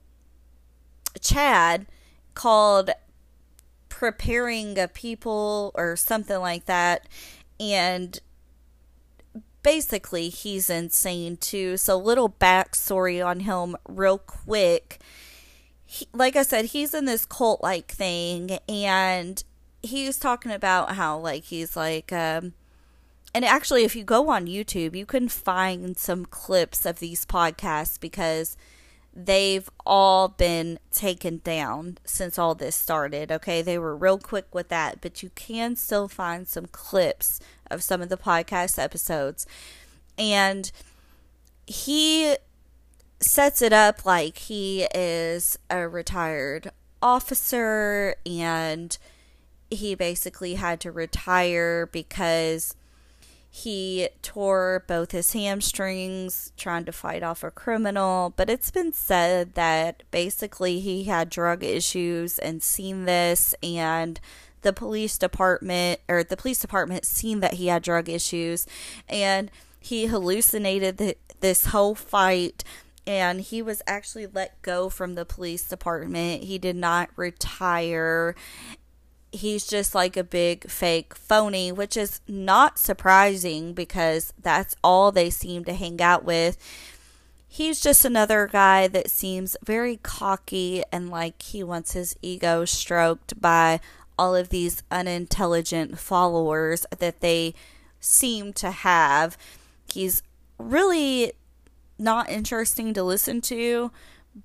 Chad 1.19 1.87
called 2.33 2.91
Preparing 3.89 4.79
a 4.79 4.87
People 4.87 5.71
or 5.75 5.97
something 5.97 6.39
like 6.39 6.65
that. 6.65 7.07
And 7.59 8.17
basically, 9.63 10.29
he's 10.29 10.69
insane 10.69 11.37
too. 11.37 11.77
So, 11.77 11.97
little 11.97 12.29
backstory 12.29 13.25
on 13.25 13.41
him, 13.41 13.75
real 13.87 14.17
quick 14.17 14.99
he, 15.91 16.07
like 16.13 16.37
I 16.37 16.43
said, 16.43 16.65
he's 16.65 16.93
in 16.93 17.03
this 17.03 17.25
cult 17.25 17.61
like 17.61 17.91
thing, 17.91 18.59
and 18.69 19.43
he's 19.83 20.17
talking 20.17 20.53
about 20.53 20.95
how 20.95 21.17
like 21.17 21.43
he's 21.45 21.75
like 21.75 22.13
um 22.13 22.53
and 23.33 23.43
actually 23.43 23.83
if 23.83 23.95
you 23.95 24.03
go 24.03 24.29
on 24.29 24.45
YouTube 24.45 24.95
you 24.95 25.07
can 25.07 25.27
find 25.27 25.97
some 25.97 26.23
clips 26.23 26.85
of 26.85 26.99
these 26.99 27.25
podcasts 27.25 27.99
because 27.99 28.55
they've 29.13 29.69
all 29.85 30.29
been 30.29 30.79
taken 30.91 31.41
down 31.43 31.97
since 32.05 32.39
all 32.39 32.55
this 32.55 32.75
started 32.75 33.31
okay? 33.31 33.61
They 33.61 33.77
were 33.77 33.95
real 33.95 34.17
quick 34.17 34.53
with 34.53 34.69
that 34.69 35.01
but 35.01 35.21
you 35.21 35.29
can 35.35 35.75
still 35.75 36.07
find 36.07 36.47
some 36.47 36.65
clips 36.67 37.39
of 37.69 37.83
some 37.83 38.01
of 38.01 38.09
the 38.09 38.17
podcast 38.17 38.77
episodes. 38.77 39.47
And 40.17 40.71
he 41.65 42.35
sets 43.19 43.61
it 43.61 43.71
up 43.71 44.05
like 44.05 44.37
he 44.37 44.87
is 44.93 45.57
a 45.69 45.87
retired 45.87 46.71
officer 47.01 48.15
and 48.25 48.97
he 49.69 49.95
basically 49.95 50.55
had 50.55 50.79
to 50.81 50.91
retire 50.91 51.87
because 51.87 52.75
he 53.53 54.07
tore 54.21 54.85
both 54.87 55.11
his 55.11 55.33
hamstrings 55.33 56.53
trying 56.55 56.85
to 56.85 56.93
fight 56.93 57.21
off 57.21 57.43
a 57.43 57.51
criminal. 57.51 58.33
But 58.37 58.49
it's 58.49 58.71
been 58.71 58.93
said 58.93 59.55
that 59.55 60.03
basically 60.09 60.79
he 60.79 61.03
had 61.03 61.29
drug 61.29 61.61
issues 61.61 62.39
and 62.39 62.63
seen 62.63 63.03
this, 63.03 63.53
and 63.61 64.21
the 64.61 64.71
police 64.71 65.17
department 65.17 65.99
or 66.07 66.23
the 66.23 66.37
police 66.37 66.61
department 66.61 67.05
seen 67.05 67.41
that 67.41 67.55
he 67.55 67.67
had 67.67 67.83
drug 67.83 68.07
issues, 68.07 68.65
and 69.09 69.51
he 69.81 70.05
hallucinated 70.05 71.17
this 71.41 71.65
whole 71.65 71.95
fight 71.95 72.63
and 73.07 73.41
he 73.41 73.61
was 73.61 73.81
actually 73.87 74.27
let 74.27 74.61
go 74.61 74.87
from 74.87 75.15
the 75.15 75.25
police 75.25 75.67
department. 75.67 76.43
He 76.43 76.57
did 76.57 76.75
not 76.75 77.09
retire. 77.15 78.35
He's 79.31 79.65
just 79.65 79.95
like 79.95 80.17
a 80.17 80.23
big 80.23 80.69
fake 80.69 81.15
phony, 81.15 81.71
which 81.71 81.95
is 81.95 82.19
not 82.27 82.77
surprising 82.77 83.73
because 83.73 84.33
that's 84.41 84.75
all 84.83 85.11
they 85.11 85.29
seem 85.29 85.63
to 85.65 85.73
hang 85.73 86.01
out 86.01 86.25
with. 86.25 86.57
He's 87.47 87.81
just 87.81 88.05
another 88.05 88.47
guy 88.47 88.87
that 88.87 89.09
seems 89.09 89.57
very 89.63 89.97
cocky 89.97 90.83
and 90.91 91.09
like 91.09 91.41
he 91.41 91.63
wants 91.63 91.93
his 91.93 92.15
ego 92.21 92.65
stroked 92.65 93.39
by 93.39 93.79
all 94.17 94.35
of 94.35 94.49
these 94.49 94.83
unintelligent 94.91 95.97
followers 95.97 96.85
that 96.97 97.21
they 97.21 97.53
seem 97.99 98.53
to 98.53 98.71
have. 98.71 99.37
He's 99.91 100.23
really 100.57 101.33
not 101.97 102.29
interesting 102.29 102.93
to 102.93 103.03
listen 103.03 103.41
to. 103.41 103.91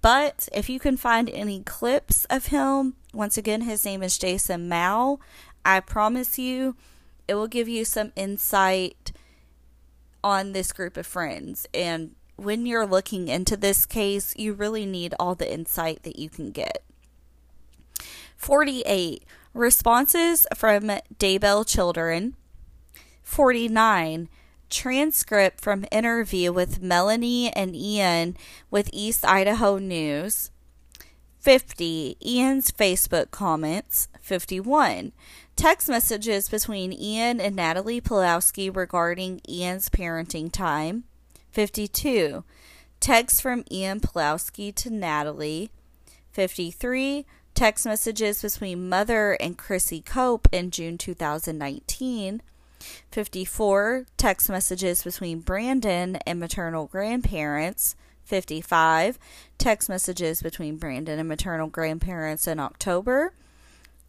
But 0.03 0.49
if 0.53 0.69
you 0.69 0.81
can 0.81 0.97
find 0.97 1.31
any 1.31 1.61
clips 1.61 2.25
of 2.27 2.47
him, 2.47 2.95
once 3.17 3.39
again, 3.39 3.63
his 3.63 3.85
name 3.85 4.03
is 4.03 4.19
Jason 4.19 4.69
Mow. 4.69 5.19
I 5.65 5.81
promise 5.81 6.39
you, 6.39 6.77
it 7.27 7.35
will 7.35 7.49
give 7.49 7.69
you 7.69 7.85
some 7.85 8.13
insight 8.15 9.13
on 10.23 10.53
this 10.53 10.73
group 10.73 10.97
of 10.97 11.07
friends. 11.07 11.67
And 11.73 12.15
when 12.37 12.67
you're 12.67 12.87
looking 12.87 13.29
into 13.29 13.57
this 13.57 13.87
case, 13.87 14.37
you 14.37 14.53
really 14.53 14.85
need 14.85 15.15
all 15.19 15.35
the 15.35 15.53
insight 15.53 16.03
that 16.03 16.19
you 16.19 16.29
can 16.29 16.51
get. 16.51 16.85
48. 18.37 19.25
Responses 19.55 20.47
from 20.55 20.91
Daybell 21.19 21.67
children. 21.67 22.37
49. 23.23 24.29
Transcript 24.69 25.61
from 25.61 25.87
interview 25.91 26.53
with 26.53 26.83
Melanie 26.83 27.51
and 27.55 27.75
Ian 27.75 28.37
with 28.71 28.91
East 28.93 29.25
Idaho 29.25 29.79
News. 29.79 30.51
50. 31.47 32.17
Ian's 32.27 32.73
Facebook 32.73 33.31
comments. 33.31 34.09
51. 34.21 35.13
Text 35.55 35.89
messages 35.89 36.49
between 36.49 36.93
Ian 36.93 37.41
and 37.41 37.55
Natalie 37.55 38.01
Pawlowski 38.01 38.75
regarding 38.75 39.41
Ian's 39.49 39.89
parenting 39.89 40.51
time. 40.51 41.05
52. 41.53 42.43
Text 42.99 43.41
from 43.41 43.63
Ian 43.71 44.01
Pawlowski 44.01 44.75
to 44.75 44.91
Natalie. 44.91 45.71
53. 46.33 47.25
Text 47.55 47.87
messages 47.87 48.43
between 48.43 48.89
Mother 48.89 49.35
and 49.35 49.57
Chrissy 49.57 50.01
Cope 50.01 50.49
in 50.51 50.73
June 50.73 50.99
2019. 50.99 52.43
54. 53.13 54.07
Text 54.17 54.51
messages 54.51 55.05
between 55.05 55.39
Brandon 55.39 56.17
and 56.27 56.41
maternal 56.41 56.87
grandparents. 56.87 57.95
55 58.27 59.19
text 59.59 59.89
messages 59.89 60.43
between 60.43 60.77
Brandon 60.77 61.19
and 61.19 61.29
maternal 61.29 61.69
grandparents 61.69 62.47
in 62.47 62.61
October. 62.61 63.33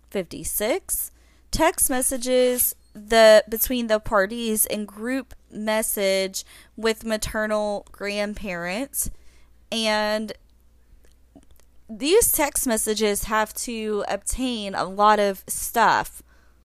56 0.10 1.12
text 1.51 1.89
messages 1.89 2.75
the 2.93 3.43
between 3.47 3.88
the 3.88 3.99
parties 3.99 4.65
and 4.65 4.88
group 4.88 5.34
message 5.51 6.43
with 6.75 7.06
maternal 7.06 7.86
grandparents. 7.91 9.10
And 9.71 10.34
these 11.89 12.32
text 12.32 12.67
messages 12.67 13.25
have 13.25 13.53
to 13.53 14.03
obtain 14.08 14.75
a 14.75 14.84
lot 14.84 15.19
of 15.19 15.43
stuff. 15.47 16.21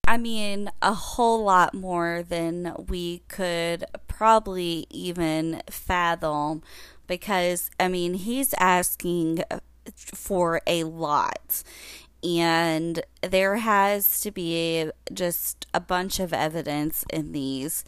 I 0.06 0.18
mean, 0.18 0.70
a 0.82 0.94
whole 0.94 1.44
lot 1.44 1.74
more 1.74 2.24
than 2.28 2.74
we 2.90 3.20
could 3.28 3.86
probably 4.08 4.86
even 4.90 5.62
fathom 5.70 6.62
because, 7.08 7.70
I 7.80 7.88
mean, 7.88 8.16
he's 8.16 8.54
asking 8.60 9.44
for 9.96 10.62
a 10.66 10.84
lot. 10.84 11.64
And 12.24 13.04
there 13.22 13.58
has 13.58 14.22
to 14.22 14.32
be 14.32 14.90
just 15.12 15.68
a 15.74 15.80
bunch 15.80 16.20
of 16.20 16.32
evidence 16.34 17.04
in 17.12 17.34
these. 17.34 17.84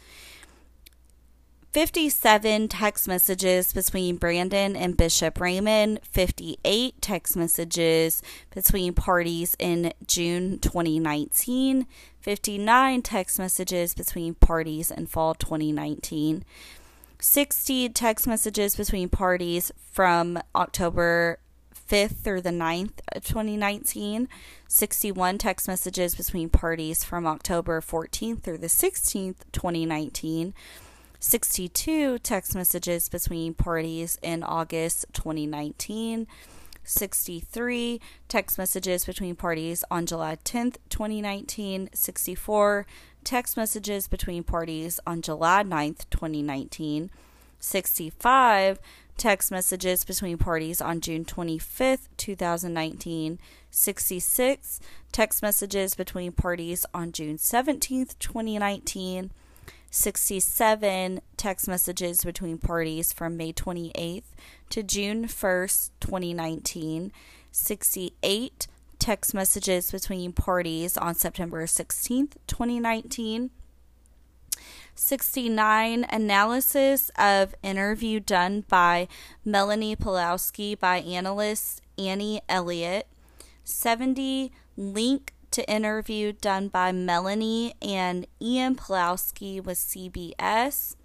57 1.76 2.68
text 2.68 3.06
messages 3.06 3.74
between 3.74 4.16
Brandon 4.16 4.74
and 4.74 4.96
Bishop 4.96 5.38
Raymond, 5.38 6.00
58 6.10 7.02
text 7.02 7.36
messages 7.36 8.22
between 8.54 8.94
parties 8.94 9.54
in 9.58 9.92
June 10.06 10.58
2019, 10.58 11.86
59 12.18 13.02
text 13.02 13.38
messages 13.38 13.92
between 13.92 14.34
parties 14.36 14.90
in 14.90 15.06
fall 15.06 15.34
2019, 15.34 16.46
60 17.20 17.88
text 17.90 18.26
messages 18.26 18.76
between 18.76 19.08
parties 19.08 19.72
from 19.92 20.38
October 20.54 21.38
5th 21.88 22.16
through 22.16 22.40
the 22.40 22.50
9th 22.50 23.00
of 23.12 23.24
2019, 23.24 24.28
61 24.68 25.38
text 25.38 25.68
messages 25.68 26.14
between 26.14 26.48
parties 26.48 27.04
from 27.04 27.26
October 27.26 27.80
14th 27.80 28.42
through 28.42 28.58
the 28.58 28.66
16th, 28.66 29.36
2019. 29.52 30.54
62 31.18 32.18
text 32.18 32.54
messages 32.54 33.08
between 33.08 33.54
parties 33.54 34.18
in 34.22 34.42
August 34.42 35.06
2019. 35.12 36.26
63 36.84 38.00
text 38.28 38.58
messages 38.58 39.04
between 39.04 39.34
parties 39.34 39.82
on 39.90 40.06
July 40.06 40.36
10th, 40.44 40.76
2019. 40.88 41.88
64 41.92 42.86
text 43.26 43.56
messages 43.56 44.06
between 44.06 44.44
parties 44.44 45.00
on 45.04 45.20
July 45.20 45.64
9th, 45.64 46.08
2019. 46.10 47.10
65 47.58 48.78
text 49.16 49.50
messages 49.50 50.04
between 50.04 50.38
parties 50.38 50.80
on 50.80 51.00
June 51.00 51.24
25th, 51.24 52.06
2019. 52.16 53.40
66 53.68 54.80
text 55.10 55.42
messages 55.42 55.96
between 55.96 56.30
parties 56.30 56.86
on 56.94 57.10
June 57.10 57.36
17th, 57.36 58.16
2019. 58.20 59.32
67 59.90 61.20
text 61.36 61.66
messages 61.66 62.22
between 62.22 62.58
parties 62.58 63.12
from 63.12 63.36
May 63.36 63.52
28th 63.52 64.22
to 64.70 64.84
June 64.84 65.26
1st, 65.26 65.90
2019. 65.98 67.10
68 67.50 68.68
text 69.06 69.32
messages 69.32 69.92
between 69.92 70.32
parties 70.32 70.96
on 70.96 71.14
September 71.14 71.64
16th, 71.64 72.32
2019. 72.48 73.50
69 74.96 76.06
analysis 76.10 77.12
of 77.16 77.54
interview 77.62 78.18
done 78.18 78.64
by 78.68 79.06
Melanie 79.44 79.94
Pawlowski 79.94 80.76
by 80.76 80.96
analyst 80.98 81.82
Annie 81.96 82.40
Elliott. 82.48 83.06
70 83.62 84.50
link 84.76 85.32
to 85.52 85.70
interview 85.70 86.32
done 86.32 86.66
by 86.66 86.90
Melanie 86.90 87.74
and 87.80 88.26
Ian 88.42 88.74
Pawlowski 88.74 89.62
with 89.62 89.78
CBS. 89.78 90.96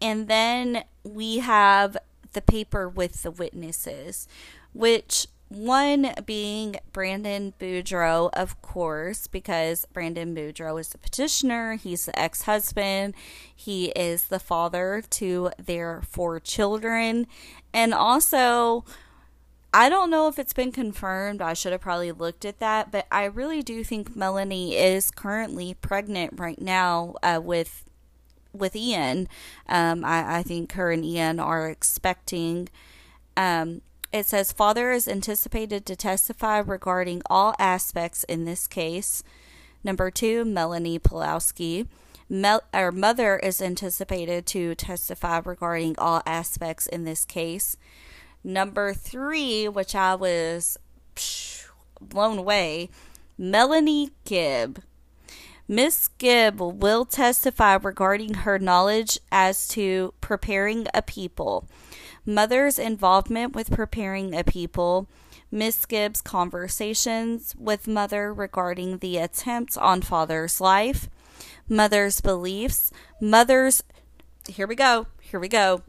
And 0.00 0.26
then 0.26 0.84
we 1.04 1.40
have 1.40 1.98
the 2.32 2.40
paper 2.40 2.88
with 2.88 3.24
the 3.24 3.30
witnesses, 3.30 4.26
which 4.72 5.26
one 5.48 6.12
being 6.24 6.76
Brandon 6.92 7.54
Boudreaux, 7.58 8.30
of 8.32 8.60
course, 8.62 9.26
because 9.26 9.86
Brandon 9.92 10.34
Boudreaux 10.34 10.80
is 10.80 10.88
the 10.88 10.98
petitioner. 10.98 11.74
He's 11.74 12.06
the 12.06 12.18
ex 12.18 12.42
husband. 12.42 13.14
He 13.54 13.86
is 13.90 14.24
the 14.24 14.40
father 14.40 15.02
to 15.10 15.50
their 15.58 16.02
four 16.08 16.40
children. 16.40 17.26
And 17.72 17.94
also, 17.94 18.84
I 19.72 19.88
don't 19.88 20.10
know 20.10 20.26
if 20.26 20.38
it's 20.38 20.52
been 20.52 20.72
confirmed. 20.72 21.40
I 21.40 21.52
should 21.52 21.72
have 21.72 21.80
probably 21.80 22.10
looked 22.10 22.44
at 22.44 22.58
that, 22.58 22.90
but 22.90 23.06
I 23.12 23.26
really 23.26 23.62
do 23.62 23.84
think 23.84 24.16
Melanie 24.16 24.74
is 24.74 25.10
currently 25.10 25.74
pregnant 25.74 26.38
right 26.40 26.60
now 26.60 27.14
uh, 27.22 27.40
with 27.42 27.84
with 28.52 28.74
Ian. 28.74 29.28
Um, 29.68 30.02
I, 30.02 30.38
I, 30.38 30.42
think 30.42 30.72
her 30.72 30.90
and 30.90 31.04
Ian 31.04 31.38
are 31.38 31.68
expecting. 31.68 32.70
Um, 33.36 33.82
it 34.12 34.26
says 34.26 34.52
father 34.52 34.90
is 34.92 35.08
anticipated 35.08 35.86
to 35.86 35.96
testify 35.96 36.58
regarding 36.58 37.22
all 37.28 37.54
aspects 37.58 38.24
in 38.24 38.44
this 38.44 38.66
case. 38.66 39.22
Number 39.84 40.10
two, 40.10 40.44
Melanie 40.44 40.98
Pawlowski. 40.98 41.86
Mel- 42.28 42.64
our 42.74 42.90
mother 42.90 43.36
is 43.36 43.62
anticipated 43.62 44.46
to 44.46 44.74
testify 44.74 45.40
regarding 45.44 45.94
all 45.98 46.22
aspects 46.26 46.86
in 46.86 47.04
this 47.04 47.24
case. 47.24 47.76
Number 48.42 48.92
three, 48.94 49.68
which 49.68 49.94
I 49.94 50.14
was 50.14 50.78
psh, 51.14 51.66
blown 52.00 52.38
away, 52.38 52.90
Melanie 53.38 54.10
Gibb. 54.24 54.82
Miss 55.68 56.08
Gibb 56.18 56.60
will 56.60 57.04
testify 57.04 57.74
regarding 57.74 58.34
her 58.34 58.58
knowledge 58.58 59.18
as 59.32 59.66
to 59.68 60.14
preparing 60.20 60.86
a 60.94 61.02
people, 61.02 61.68
mother's 62.26 62.78
involvement 62.78 63.54
with 63.54 63.70
preparing 63.70 64.34
a 64.34 64.44
people, 64.44 65.08
Miss 65.50 65.86
Gibb's 65.86 66.20
conversations 66.20 67.54
with 67.56 67.88
mother 67.88 68.34
regarding 68.34 68.98
the 68.98 69.16
attempt 69.16 69.78
on 69.78 70.02
father's 70.02 70.60
life, 70.60 71.08
mother's 71.68 72.20
beliefs, 72.20 72.90
mother's. 73.20 73.82
Here 74.48 74.66
we 74.66 74.74
go. 74.74 75.06
Here 75.20 75.40
we 75.40 75.48
go. 75.48 75.82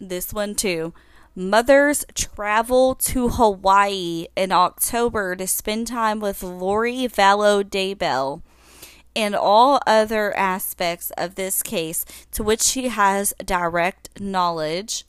This 0.00 0.32
one 0.32 0.54
too 0.54 0.92
Mothers 1.34 2.04
travel 2.14 2.94
to 2.94 3.30
Hawaii 3.30 4.26
in 4.36 4.52
October 4.52 5.34
to 5.34 5.46
spend 5.46 5.86
time 5.86 6.20
with 6.20 6.42
Lori 6.42 7.08
Vallow 7.08 7.64
Daybell 7.64 8.42
and 9.16 9.34
all 9.34 9.80
other 9.86 10.36
aspects 10.36 11.10
of 11.16 11.36
this 11.36 11.62
case 11.62 12.04
to 12.32 12.42
which 12.42 12.60
she 12.60 12.88
has 12.88 13.32
direct 13.42 14.20
knowledge. 14.20 15.06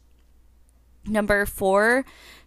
Number 1.06 1.46
four, 1.46 2.06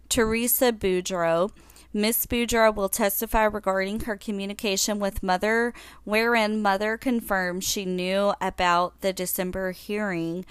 Teresa 0.09 0.71
Boudreaux. 0.71 1.51
Miss 1.93 2.25
Boudreaux 2.25 2.75
will 2.75 2.89
testify 2.89 3.43
regarding 3.43 4.01
her 4.01 4.17
communication 4.17 4.99
with 4.99 5.23
Mother, 5.23 5.73
wherein 6.03 6.61
Mother 6.61 6.97
confirmed 6.97 7.63
she 7.63 7.85
knew 7.85 8.33
about 8.41 9.01
the 9.01 9.13
December 9.13 9.71
hearing 9.71 10.45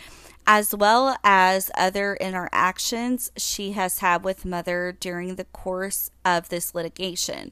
as 0.47 0.75
well 0.75 1.16
as 1.25 1.71
other 1.77 2.14
interactions 2.21 3.33
she 3.37 3.73
has 3.73 3.99
had 3.99 4.23
with 4.23 4.45
Mother 4.45 4.97
during 4.99 5.35
the 5.35 5.45
course 5.45 6.11
of 6.25 6.49
this 6.49 6.75
litigation. 6.75 7.51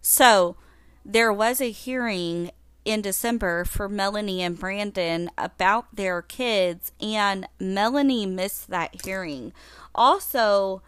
So, 0.00 0.56
there 1.04 1.32
was 1.32 1.60
a 1.60 1.70
hearing 1.70 2.50
in 2.86 3.02
December 3.02 3.64
for 3.64 3.88
Melanie 3.88 4.40
and 4.40 4.58
Brandon 4.58 5.28
about 5.36 5.94
their 5.94 6.22
kids, 6.22 6.92
and 7.00 7.46
Melanie 7.58 8.26
missed 8.26 8.70
that 8.70 9.02
hearing. 9.04 9.52
Also, 9.92 10.82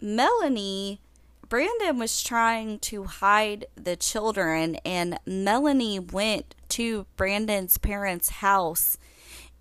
Melanie, 0.00 1.00
Brandon 1.48 1.98
was 1.98 2.22
trying 2.22 2.78
to 2.78 3.04
hide 3.04 3.66
the 3.74 3.96
children, 3.96 4.76
and 4.84 5.18
Melanie 5.26 5.98
went 5.98 6.54
to 6.68 7.06
Brandon's 7.16 7.78
parents' 7.78 8.28
house 8.28 8.96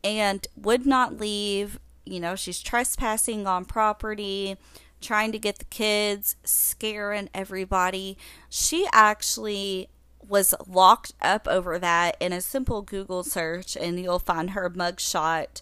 and 0.03 0.45
would 0.55 0.85
not 0.85 1.17
leave. 1.17 1.79
You 2.05 2.19
know, 2.19 2.35
she's 2.35 2.61
trespassing 2.61 3.47
on 3.47 3.65
property, 3.65 4.57
trying 5.01 5.31
to 5.31 5.39
get 5.39 5.57
the 5.57 5.65
kids, 5.65 6.35
scaring 6.43 7.29
everybody. 7.33 8.15
She 8.47 8.87
actually 8.93 9.89
was 10.25 10.53
locked 10.67 11.13
up 11.21 11.47
over 11.47 11.79
that 11.79 12.17
in 12.19 12.33
a 12.33 12.41
simple 12.41 12.81
Google 12.81 13.23
search, 13.23 13.75
and 13.75 13.99
you'll 13.99 14.19
find 14.19 14.51
her 14.51 14.69
mugshot. 14.69 15.61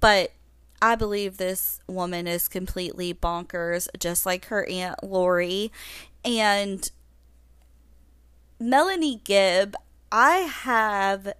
But 0.00 0.32
I 0.82 0.94
believe 0.94 1.36
this 1.36 1.80
woman 1.86 2.26
is 2.26 2.48
completely 2.48 3.14
bonkers, 3.14 3.88
just 3.98 4.26
like 4.26 4.46
her 4.46 4.68
Aunt 4.68 5.02
Lori. 5.02 5.72
And 6.24 6.90
Melanie 8.58 9.20
Gibb, 9.24 9.74
I 10.10 10.38
have 10.38 11.34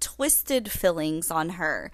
twisted 0.00 0.70
feelings 0.70 1.30
on 1.30 1.50
her. 1.50 1.90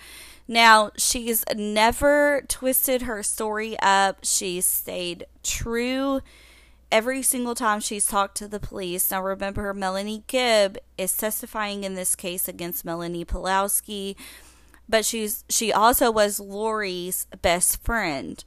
Now, 0.49 0.91
she's 0.97 1.45
never 1.55 2.43
twisted 2.49 3.03
her 3.03 3.23
story 3.23 3.77
up. 3.81 4.19
She's 4.23 4.67
stayed 4.67 5.27
true 5.43 6.21
every 6.93 7.23
single 7.23 7.57
time 7.57 7.81
she's 7.81 8.07
talked 8.07 8.37
to 8.37 8.47
the 8.47 8.61
police. 8.61 9.11
Now, 9.11 9.23
remember, 9.23 9.75
Melanie 9.75 10.23
Gibb 10.29 10.79
is 10.97 11.17
testifying 11.17 11.83
in 11.83 11.95
this 11.95 12.15
case 12.15 12.47
against 12.47 12.85
Melanie 12.85 13.25
Pawlowski 13.25 14.15
but 14.89 15.05
she's 15.05 15.45
she 15.49 15.73
also 15.73 16.11
was 16.11 16.39
Lori's 16.39 17.27
best 17.41 17.83
friend. 17.83 18.45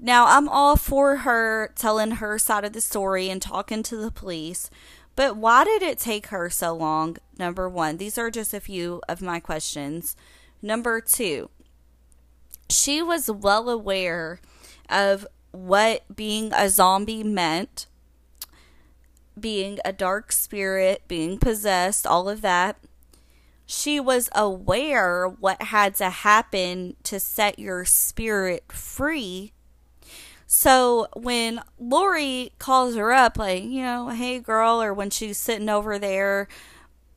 Now, 0.00 0.26
I'm 0.26 0.48
all 0.48 0.76
for 0.76 1.18
her 1.18 1.72
telling 1.74 2.12
her 2.12 2.38
side 2.38 2.64
of 2.64 2.72
the 2.72 2.80
story 2.80 3.28
and 3.28 3.42
talking 3.42 3.82
to 3.84 3.96
the 3.96 4.12
police, 4.12 4.70
but 5.16 5.36
why 5.36 5.64
did 5.64 5.82
it 5.82 5.98
take 5.98 6.28
her 6.28 6.48
so 6.48 6.72
long? 6.74 7.18
Number 7.36 7.68
1, 7.68 7.96
these 7.96 8.16
are 8.16 8.30
just 8.30 8.54
a 8.54 8.60
few 8.60 9.02
of 9.08 9.20
my 9.20 9.40
questions. 9.40 10.16
Number 10.62 11.00
2, 11.00 11.50
she 12.70 13.02
was 13.02 13.30
well 13.30 13.68
aware 13.68 14.40
of 14.88 15.26
what 15.50 16.04
being 16.14 16.52
a 16.54 16.68
zombie 16.68 17.24
meant, 17.24 17.86
being 19.38 19.78
a 19.84 19.92
dark 19.92 20.32
spirit, 20.32 21.02
being 21.08 21.38
possessed, 21.38 22.06
all 22.06 22.28
of 22.28 22.40
that 22.42 22.76
she 23.70 24.00
was 24.00 24.30
aware 24.34 25.28
what 25.28 25.60
had 25.60 25.94
to 25.94 26.08
happen 26.08 26.96
to 27.02 27.20
set 27.20 27.58
your 27.58 27.84
spirit 27.84 28.72
free. 28.72 29.52
So 30.46 31.06
when 31.14 31.60
Lori 31.78 32.52
calls 32.58 32.96
her 32.96 33.12
up, 33.12 33.36
like, 33.36 33.64
you 33.64 33.82
know, 33.82 34.08
hey 34.08 34.38
girl, 34.38 34.82
or 34.82 34.94
when 34.94 35.10
she's 35.10 35.36
sitting 35.36 35.68
over 35.68 35.98
there 35.98 36.48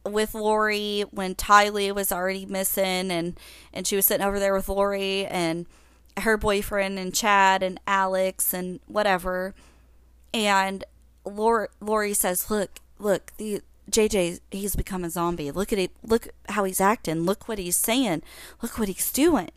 with 0.05 0.33
Lori 0.33 1.05
when 1.11 1.35
Tylee 1.35 1.95
was 1.95 2.11
already 2.11 2.45
missing 2.45 3.11
and, 3.11 3.39
and 3.71 3.87
she 3.87 3.95
was 3.95 4.05
sitting 4.05 4.25
over 4.25 4.37
there 4.37 4.53
with 4.53 4.67
Lori 4.67 5.25
and 5.27 5.65
her 6.19 6.37
boyfriend 6.37 6.99
and 6.99 7.13
Chad 7.13 7.63
and 7.63 7.79
Alex 7.87 8.53
and 8.53 8.79
whatever. 8.87 9.53
And 10.33 10.83
Lori, 11.25 11.67
Lori 11.79 12.13
says, 12.13 12.49
look, 12.49 12.79
look, 12.99 13.31
the, 13.37 13.61
JJ, 13.89 14.39
he's 14.51 14.75
become 14.75 15.03
a 15.03 15.09
zombie. 15.09 15.51
Look 15.51 15.73
at 15.73 15.79
it. 15.79 15.91
Look 16.03 16.29
how 16.49 16.63
he's 16.63 16.81
acting. 16.81 17.23
Look 17.23 17.47
what 17.47 17.59
he's 17.59 17.75
saying. 17.75 18.23
Look 18.61 18.77
what 18.77 18.87
he's 18.87 19.11
doing. 19.11 19.49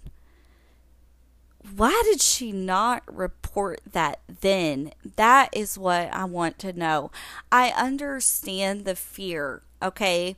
Why 1.77 2.03
did 2.05 2.21
she 2.21 2.53
not 2.53 3.03
report 3.07 3.81
that 3.91 4.21
then? 4.41 4.93
That 5.17 5.49
is 5.57 5.79
what 5.79 6.13
I 6.13 6.25
want 6.25 6.59
to 6.61 6.73
know. 6.73 7.11
I 7.51 7.71
understand 7.71 8.85
the 8.85 8.95
fear, 8.95 9.63
okay? 9.83 10.37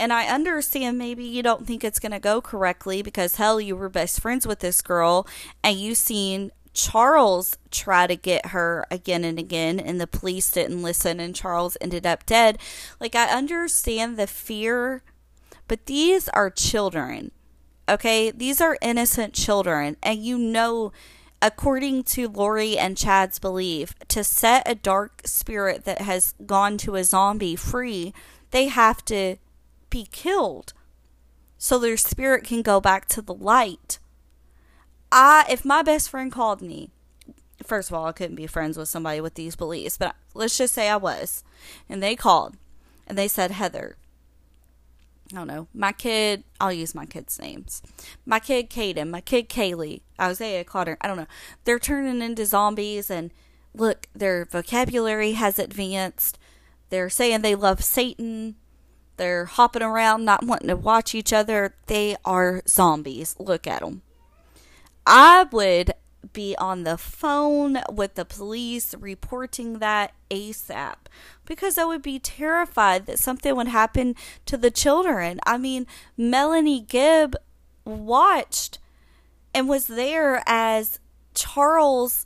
And 0.00 0.14
I 0.14 0.28
understand 0.28 0.96
maybe 0.96 1.24
you 1.24 1.42
don't 1.42 1.66
think 1.66 1.84
it's 1.84 1.98
going 1.98 2.12
to 2.12 2.18
go 2.18 2.40
correctly 2.40 3.02
because 3.02 3.36
hell, 3.36 3.60
you 3.60 3.76
were 3.76 3.90
best 3.90 4.18
friends 4.18 4.46
with 4.46 4.60
this 4.60 4.80
girl 4.80 5.28
and 5.62 5.76
you 5.78 5.94
seen 5.94 6.52
Charles 6.72 7.58
try 7.70 8.06
to 8.06 8.16
get 8.16 8.46
her 8.46 8.86
again 8.90 9.24
and 9.24 9.38
again, 9.38 9.78
and 9.78 10.00
the 10.00 10.06
police 10.06 10.50
didn't 10.50 10.82
listen, 10.82 11.20
and 11.20 11.34
Charles 11.34 11.76
ended 11.80 12.06
up 12.06 12.24
dead. 12.24 12.58
Like, 12.98 13.14
I 13.14 13.26
understand 13.26 14.16
the 14.16 14.26
fear, 14.26 15.02
but 15.68 15.86
these 15.86 16.28
are 16.30 16.48
children, 16.48 17.32
okay? 17.88 18.30
These 18.30 18.60
are 18.60 18.78
innocent 18.80 19.34
children, 19.34 19.96
and 20.02 20.24
you 20.24 20.38
know, 20.38 20.92
according 21.42 22.04
to 22.04 22.28
Lori 22.28 22.78
and 22.78 22.96
Chad's 22.96 23.38
belief, 23.38 23.94
to 24.08 24.22
set 24.22 24.62
a 24.66 24.74
dark 24.76 25.22
spirit 25.24 25.84
that 25.84 26.02
has 26.02 26.34
gone 26.46 26.78
to 26.78 26.94
a 26.94 27.04
zombie 27.04 27.56
free, 27.56 28.14
they 28.52 28.68
have 28.68 29.04
to 29.06 29.36
be 29.90 30.06
killed 30.10 30.72
so 31.58 31.78
their 31.78 31.96
spirit 31.96 32.44
can 32.44 32.62
go 32.62 32.80
back 32.80 33.06
to 33.08 33.20
the 33.20 33.34
light. 33.34 33.98
I 35.12 35.44
if 35.50 35.64
my 35.64 35.82
best 35.82 36.08
friend 36.08 36.32
called 36.32 36.62
me, 36.62 36.90
first 37.64 37.90
of 37.90 37.94
all, 37.94 38.06
I 38.06 38.12
couldn't 38.12 38.36
be 38.36 38.46
friends 38.46 38.78
with 38.78 38.88
somebody 38.88 39.20
with 39.20 39.34
these 39.34 39.56
beliefs, 39.56 39.98
but 39.98 40.14
let's 40.34 40.56
just 40.56 40.74
say 40.74 40.88
I 40.88 40.96
was, 40.96 41.44
and 41.88 42.02
they 42.02 42.16
called 42.16 42.56
and 43.06 43.18
they 43.18 43.28
said, 43.28 43.50
Heather, 43.50 43.96
I 45.32 45.36
don't 45.36 45.48
know, 45.48 45.68
my 45.74 45.92
kid, 45.92 46.44
I'll 46.60 46.72
use 46.72 46.94
my 46.94 47.06
kids' 47.06 47.38
names. 47.40 47.82
My 48.24 48.38
kid 48.38 48.70
Caden, 48.70 49.10
my 49.10 49.20
kid 49.20 49.48
Kaylee, 49.48 50.02
Isaiah 50.20 50.64
Carter, 50.64 50.96
I 51.00 51.08
don't 51.08 51.16
know. 51.16 51.26
They're 51.64 51.78
turning 51.78 52.22
into 52.22 52.46
zombies 52.46 53.10
and 53.10 53.32
look, 53.74 54.06
their 54.14 54.44
vocabulary 54.44 55.32
has 55.32 55.58
advanced. 55.58 56.38
They're 56.88 57.10
saying 57.10 57.42
they 57.42 57.54
love 57.54 57.82
Satan. 57.84 58.56
They're 59.20 59.44
hopping 59.44 59.82
around, 59.82 60.24
not 60.24 60.46
wanting 60.46 60.68
to 60.68 60.76
watch 60.76 61.14
each 61.14 61.30
other. 61.30 61.74
They 61.88 62.16
are 62.24 62.62
zombies. 62.66 63.36
Look 63.38 63.66
at 63.66 63.80
them. 63.80 64.00
I 65.06 65.46
would 65.52 65.92
be 66.32 66.56
on 66.56 66.84
the 66.84 66.96
phone 66.96 67.80
with 67.92 68.14
the 68.14 68.24
police 68.24 68.94
reporting 68.94 69.78
that 69.80 70.14
ASAP 70.30 70.94
because 71.44 71.76
I 71.76 71.84
would 71.84 72.00
be 72.00 72.18
terrified 72.18 73.04
that 73.04 73.18
something 73.18 73.54
would 73.54 73.68
happen 73.68 74.16
to 74.46 74.56
the 74.56 74.70
children. 74.70 75.38
I 75.44 75.58
mean, 75.58 75.86
Melanie 76.16 76.80
Gibb 76.80 77.36
watched 77.84 78.78
and 79.52 79.68
was 79.68 79.86
there 79.86 80.42
as 80.46 80.98
Charles 81.34 82.24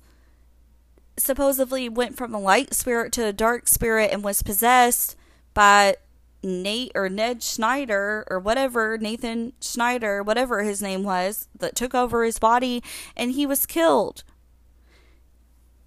supposedly 1.17 1.89
went 1.89 2.17
from 2.17 2.33
a 2.33 2.41
light 2.41 2.73
spirit 2.73 3.11
to 3.15 3.27
a 3.27 3.33
dark 3.33 3.67
spirit 3.67 4.13
and 4.13 4.23
was 4.23 4.45
possessed 4.45 5.17
by 5.55 5.97
Nate 6.45 6.93
or 6.95 7.09
Ned 7.09 7.43
Schneider 7.43 8.25
or 8.29 8.39
whatever, 8.39 8.99
Nathan 8.99 9.55
Schneider, 9.61 10.23
whatever 10.23 10.63
his 10.63 10.83
name 10.83 11.03
was, 11.03 11.49
that 11.59 11.75
took 11.75 11.95
over 11.95 12.25
his 12.25 12.39
body 12.39 12.83
and 13.17 13.33
he 13.33 13.47
was 13.47 13.67
killed. 13.67 14.23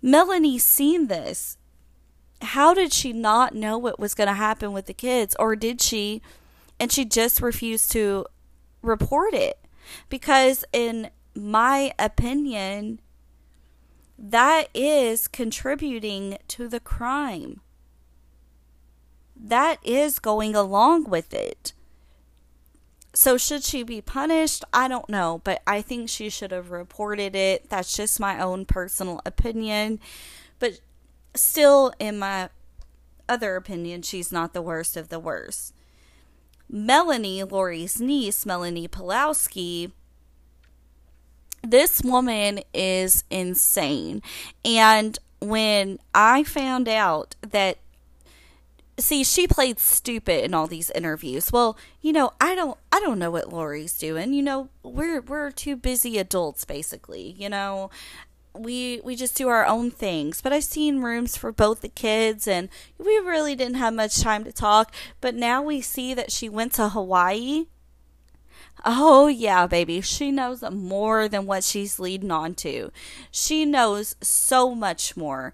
Melanie 0.02 0.58
seen 0.58 1.08
this. 1.08 1.58
How 2.42 2.74
did 2.74 2.94
she 2.94 3.14
not 3.14 3.56
know 3.56 3.78
what 3.78 4.00
was 4.00 4.14
going 4.14 4.28
to 4.28 4.34
happen 4.34 4.74
with 4.74 4.86
the 4.86 4.94
kids? 4.94 5.36
Or 5.40 5.56
did 5.56 5.82
she? 5.82 6.22
And 6.80 6.92
she 6.92 7.06
just 7.06 7.42
refused 7.42 7.92
to 7.94 8.26
report 8.82 9.34
it. 9.34 9.60
Because, 10.10 10.64
in 10.72 11.10
my 11.34 11.94
opinion, 11.98 13.00
that 14.20 14.70
is 14.74 15.28
contributing 15.28 16.38
to 16.50 16.68
the 16.68 16.80
crime 16.80 17.62
that 19.40 19.80
is 19.84 20.20
going 20.20 20.56
along 20.56 21.06
with 21.06 21.34
it. 21.34 21.74
So, 23.14 23.38
should 23.38 23.64
she 23.64 23.82
be 23.82 24.02
punished? 24.02 24.64
I 24.72 24.88
don't 24.88 25.10
know, 25.10 25.42
but 25.44 25.62
I 25.66 25.82
think 25.82 26.10
she 26.10 26.30
should 26.30 26.52
have 26.52 26.70
reported 26.70 27.36
it. 27.36 27.70
That's 27.70 27.96
just 27.96 28.20
my 28.20 28.40
own 28.40 28.66
personal 28.66 29.22
opinion. 29.26 30.00
But 30.60 30.80
still, 31.34 31.94
in 31.98 32.20
my 32.20 32.50
other 33.28 33.56
opinion, 33.56 34.04
she's 34.04 34.32
not 34.32 34.54
the 34.54 34.62
worst 34.62 34.96
of 34.96 35.10
the 35.10 35.20
worst. 35.20 35.74
Melanie, 36.70 37.44
Lori's 37.44 38.00
niece, 38.00 38.46
Melanie 38.46 38.88
Pawlowski, 38.88 39.92
this 41.64 42.02
woman 42.02 42.62
is 42.74 43.24
insane. 43.30 44.22
And 44.64 45.18
when 45.40 46.00
I 46.14 46.44
found 46.44 46.88
out 46.88 47.36
that 47.42 47.78
see 49.00 49.24
she 49.24 49.48
played 49.48 49.80
stupid 49.80 50.44
in 50.44 50.54
all 50.54 50.66
these 50.66 50.90
interviews 50.92 51.52
well 51.52 51.78
you 52.02 52.12
know 52.12 52.32
i 52.42 52.56
don't 52.56 52.78
i 52.92 53.00
don't 53.00 53.20
know 53.20 53.30
what 53.30 53.54
lori's 53.54 53.98
doing 53.98 54.34
you 54.34 54.42
know 54.42 54.70
we're 54.82 55.22
we're 55.22 55.52
two 55.52 55.76
busy 55.76 56.18
adults 56.18 56.66
basically 56.66 57.36
you 57.38 57.48
know 57.48 57.92
we 58.60 59.02
we 59.04 59.16
just 59.16 59.36
do 59.36 59.48
our 59.48 59.66
own 59.66 59.92
things. 59.92 60.42
But 60.42 60.54
I've 60.54 60.64
seen 60.64 61.02
rooms 61.02 61.38
for 61.38 61.52
both 61.52 61.82
the 61.82 61.90
kids 61.90 62.48
and 62.48 62.70
we 62.98 63.18
really 63.20 63.56
didn't 63.56 63.76
have 63.76 63.94
much 63.94 64.20
time 64.20 64.44
to 64.44 64.52
talk. 64.52 64.94
But 65.22 65.36
now 65.36 65.62
we 65.62 65.82
see 65.82 66.14
that 66.14 66.32
she 66.32 66.50
went 66.50 66.74
to 66.74 66.90
Hawaii. 66.90 67.66
Oh 68.86 69.28
yeah, 69.28 69.68
baby. 69.68 70.02
She 70.02 70.32
knows 70.32 70.64
more 70.72 71.28
than 71.28 71.46
what 71.46 71.64
she's 71.64 72.00
leading 72.00 72.32
on 72.32 72.56
to. 72.56 72.92
She 73.32 73.66
knows 73.66 74.16
so 74.22 74.76
much 74.76 75.18
more. 75.18 75.54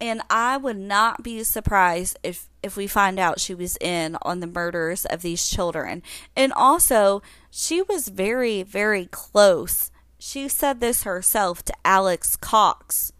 And 0.00 0.22
I 0.30 0.56
would 0.56 0.78
not 0.78 1.22
be 1.22 1.42
surprised 1.42 2.18
if 2.22 2.48
if 2.62 2.76
we 2.76 2.86
find 2.86 3.18
out 3.18 3.40
she 3.40 3.54
was 3.54 3.76
in 3.80 4.16
on 4.22 4.40
the 4.40 4.46
murders 4.46 5.04
of 5.04 5.22
these 5.22 5.48
children. 5.48 6.02
And 6.36 6.52
also, 6.52 7.22
she 7.50 7.82
was 7.82 8.08
very 8.08 8.62
very 8.62 9.06
close 9.06 9.90
she 10.18 10.48
said 10.48 10.80
this 10.80 11.04
herself 11.04 11.64
to 11.64 11.74
Alex 11.84 12.36
Cox. 12.36 13.12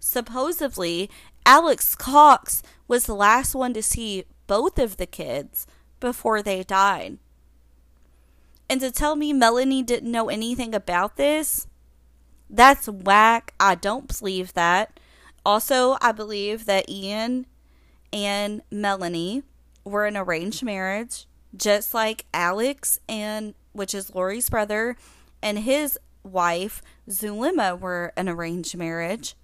Supposedly, 0.00 1.08
Alex 1.46 1.94
Cox 1.94 2.62
was 2.88 3.06
the 3.06 3.14
last 3.14 3.54
one 3.54 3.72
to 3.74 3.82
see 3.82 4.24
both 4.46 4.78
of 4.78 4.96
the 4.96 5.06
kids 5.06 5.66
before 6.00 6.42
they 6.42 6.64
died. 6.64 7.18
And 8.68 8.80
to 8.80 8.90
tell 8.90 9.14
me 9.14 9.32
Melanie 9.32 9.82
didn't 9.82 10.10
know 10.10 10.28
anything 10.28 10.74
about 10.74 11.16
this, 11.16 11.66
that's 12.48 12.88
whack. 12.88 13.54
I 13.60 13.76
don't 13.76 14.18
believe 14.18 14.54
that. 14.54 14.98
Also, 15.44 15.96
I 16.00 16.12
believe 16.12 16.66
that 16.66 16.88
Ian 16.88 17.46
and 18.12 18.62
Melani 18.70 19.42
were 19.84 20.06
an 20.06 20.16
arranged 20.16 20.62
marriage, 20.62 21.26
just 21.56 21.94
like 21.94 22.26
Alex 22.34 22.98
and 23.08 23.54
which 23.72 23.94
is 23.94 24.14
Lori's 24.14 24.50
brother 24.50 24.96
and 25.42 25.60
his 25.60 25.98
wife, 26.22 26.82
Zulema, 27.08 27.78
were 27.78 28.12
an 28.16 28.28
arranged 28.28 28.76
marriage. 28.76 29.34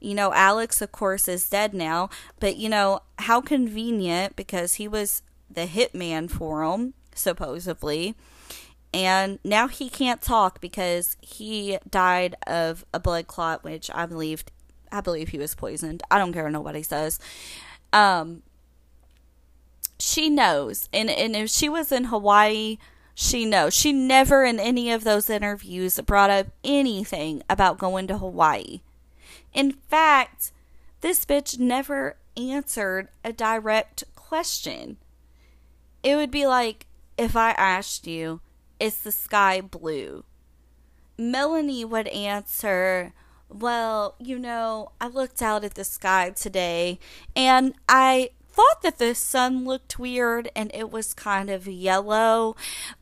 You 0.00 0.14
know, 0.14 0.32
Alex, 0.32 0.82
of 0.82 0.92
course, 0.92 1.28
is 1.28 1.48
dead 1.48 1.72
now, 1.72 2.10
but 2.40 2.56
you 2.56 2.68
know, 2.68 3.00
how 3.20 3.40
convenient 3.40 4.36
because 4.36 4.74
he 4.74 4.88
was 4.88 5.22
the 5.50 5.66
hitman 5.66 6.30
for 6.30 6.62
him, 6.62 6.94
supposedly. 7.14 8.14
And 8.92 9.38
now 9.42 9.66
he 9.66 9.88
can't 9.88 10.22
talk 10.22 10.60
because 10.60 11.16
he 11.20 11.78
died 11.88 12.36
of 12.46 12.84
a 12.92 13.00
blood 13.00 13.26
clot, 13.26 13.64
which 13.64 13.90
I 13.92 14.06
believe 14.06 14.44
I 14.94 15.00
believe 15.00 15.30
he 15.30 15.38
was 15.38 15.54
poisoned. 15.54 16.02
I 16.10 16.18
don't 16.18 16.32
care 16.32 16.44
what 16.44 16.52
nobody 16.52 16.82
says. 16.82 17.18
Um 17.92 18.42
she 19.98 20.30
knows. 20.30 20.88
And 20.92 21.10
and 21.10 21.34
if 21.34 21.50
she 21.50 21.68
was 21.68 21.92
in 21.92 22.04
Hawaii 22.04 22.78
she 23.14 23.44
knows. 23.44 23.74
She 23.74 23.92
never 23.92 24.44
in 24.44 24.58
any 24.58 24.90
of 24.90 25.04
those 25.04 25.30
interviews 25.30 26.00
brought 26.00 26.30
up 26.30 26.48
anything 26.64 27.42
about 27.48 27.78
going 27.78 28.06
to 28.08 28.18
Hawaii. 28.18 28.80
In 29.52 29.72
fact, 29.72 30.50
this 31.00 31.24
bitch 31.24 31.58
never 31.58 32.16
answered 32.36 33.08
a 33.22 33.32
direct 33.32 34.04
question. 34.16 34.96
It 36.02 36.16
would 36.16 36.32
be 36.32 36.46
like 36.46 36.86
if 37.16 37.36
I 37.36 37.50
asked 37.52 38.06
you, 38.06 38.40
is 38.80 38.98
the 38.98 39.12
sky 39.12 39.60
blue? 39.60 40.24
Melani 41.16 41.84
would 41.84 42.08
answer, 42.08 43.12
well, 43.54 44.16
you 44.18 44.38
know, 44.38 44.90
I 45.00 45.08
looked 45.08 45.40
out 45.40 45.64
at 45.64 45.74
the 45.74 45.84
sky 45.84 46.30
today 46.30 46.98
and 47.36 47.74
I 47.88 48.30
thought 48.50 48.82
that 48.82 48.98
the 48.98 49.14
sun 49.14 49.64
looked 49.64 49.98
weird 49.98 50.48
and 50.54 50.70
it 50.74 50.90
was 50.90 51.12
kind 51.12 51.50
of 51.50 51.66
yellow, 51.66 52.56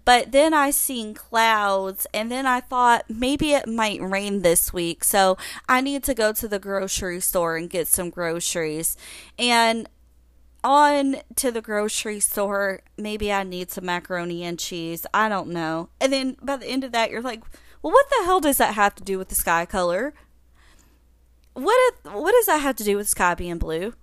but 0.04 0.32
then 0.32 0.54
I 0.54 0.70
seen 0.70 1.14
clouds 1.14 2.06
and 2.14 2.30
then 2.30 2.46
I 2.46 2.60
thought 2.60 3.04
maybe 3.08 3.52
it 3.52 3.68
might 3.68 4.00
rain 4.00 4.42
this 4.42 4.72
week, 4.72 5.04
so 5.04 5.36
I 5.68 5.80
need 5.80 6.04
to 6.04 6.14
go 6.14 6.32
to 6.32 6.48
the 6.48 6.58
grocery 6.58 7.20
store 7.20 7.56
and 7.56 7.68
get 7.68 7.86
some 7.86 8.10
groceries. 8.10 8.96
And 9.38 9.88
on 10.64 11.16
to 11.36 11.50
the 11.50 11.60
grocery 11.60 12.20
store, 12.20 12.80
maybe 12.96 13.32
I 13.32 13.42
need 13.42 13.70
some 13.70 13.84
macaroni 13.84 14.44
and 14.44 14.58
cheese. 14.58 15.04
I 15.12 15.28
don't 15.28 15.48
know. 15.48 15.88
And 16.00 16.12
then 16.12 16.36
by 16.40 16.56
the 16.56 16.66
end 16.66 16.84
of 16.84 16.92
that, 16.92 17.10
you're 17.10 17.20
like, 17.20 17.42
well, 17.82 17.92
what 17.92 18.06
the 18.08 18.24
hell 18.24 18.40
does 18.40 18.58
that 18.58 18.74
have 18.74 18.94
to 18.94 19.02
do 19.02 19.18
with 19.18 19.28
the 19.28 19.34
sky 19.34 19.66
color? 19.66 20.14
What 21.54 21.76
if, 21.92 22.12
what 22.12 22.32
does 22.32 22.46
that 22.46 22.60
have 22.62 22.76
to 22.76 22.84
do 22.84 22.96
with 22.96 23.08
sky 23.08 23.34
being 23.34 23.58
blue? 23.58 23.94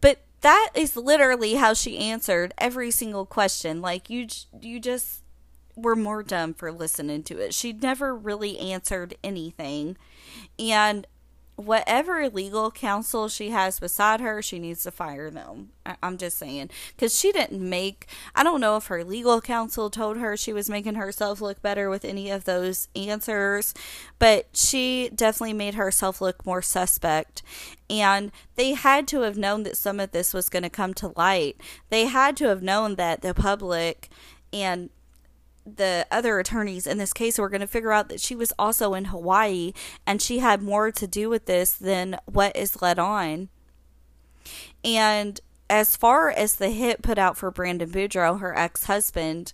But 0.00 0.20
that 0.40 0.70
is 0.74 0.96
literally 0.96 1.54
how 1.54 1.74
she 1.74 1.98
answered 1.98 2.54
every 2.58 2.90
single 2.90 3.26
question. 3.26 3.80
Like 3.80 4.08
you, 4.08 4.26
you 4.60 4.80
just 4.80 5.22
were 5.74 5.96
more 5.96 6.22
dumb 6.22 6.54
for 6.54 6.72
listening 6.72 7.22
to 7.24 7.38
it. 7.38 7.52
She 7.52 7.72
never 7.72 8.16
really 8.16 8.58
answered 8.58 9.16
anything, 9.22 9.96
and 10.58 11.06
whatever 11.56 12.28
legal 12.28 12.70
counsel 12.70 13.28
she 13.28 13.50
has 13.50 13.80
beside 13.80 14.20
her, 14.20 14.42
she 14.42 14.58
needs 14.58 14.82
to 14.82 14.90
fire 14.90 15.30
them. 15.30 15.70
I- 15.86 15.96
am 16.02 16.18
just 16.18 16.36
saying. 16.36 16.70
Because 16.94 17.18
she 17.18 17.32
didn't 17.32 17.66
make, 17.66 18.06
I 18.34 18.42
don't 18.42 18.60
know 18.60 18.76
if 18.76 18.86
her 18.86 19.02
legal 19.02 19.40
counsel 19.40 19.88
told 19.88 20.18
her 20.18 20.36
she 20.36 20.52
was 20.52 20.68
making 20.68 20.96
herself 20.96 21.40
look 21.40 21.62
better 21.62 21.88
with 21.88 22.04
any 22.04 22.30
of 22.30 22.44
those 22.44 22.88
answers, 22.94 23.72
but 24.18 24.48
she 24.52 25.10
definitely 25.14 25.54
made 25.54 25.74
herself 25.74 26.20
look 26.20 26.44
more 26.44 26.62
suspect. 26.62 27.42
And 27.88 28.32
they 28.56 28.72
had 28.74 29.08
to 29.08 29.20
have 29.22 29.38
known 29.38 29.62
that 29.62 29.78
some 29.78 29.98
of 29.98 30.10
this 30.10 30.34
was 30.34 30.50
going 30.50 30.64
to 30.64 30.70
come 30.70 30.92
to 30.94 31.12
light. 31.16 31.56
They 31.88 32.04
had 32.04 32.36
to 32.38 32.48
have 32.48 32.62
known 32.62 32.96
that 32.96 33.22
the 33.22 33.32
public 33.32 34.10
and 34.52 34.90
the 35.66 36.06
other 36.10 36.38
attorneys 36.38 36.86
in 36.86 36.98
this 36.98 37.12
case 37.12 37.38
were 37.38 37.48
going 37.48 37.60
to 37.60 37.66
figure 37.66 37.92
out 37.92 38.08
that 38.08 38.20
she 38.20 38.36
was 38.36 38.52
also 38.58 38.94
in 38.94 39.06
Hawaii 39.06 39.72
and 40.06 40.22
she 40.22 40.38
had 40.38 40.62
more 40.62 40.92
to 40.92 41.06
do 41.06 41.28
with 41.28 41.46
this 41.46 41.72
than 41.72 42.18
what 42.26 42.56
is 42.56 42.80
led 42.80 42.98
on. 42.98 43.48
And 44.84 45.40
as 45.68 45.96
far 45.96 46.30
as 46.30 46.56
the 46.56 46.70
hit 46.70 47.02
put 47.02 47.18
out 47.18 47.36
for 47.36 47.50
Brandon 47.50 47.90
Boudreaux, 47.90 48.40
her 48.40 48.56
ex 48.56 48.84
husband, 48.84 49.52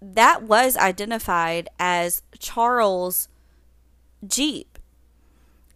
that 0.00 0.42
was 0.42 0.76
identified 0.76 1.68
as 1.78 2.22
Charles' 2.38 3.28
Jeep. 4.26 4.78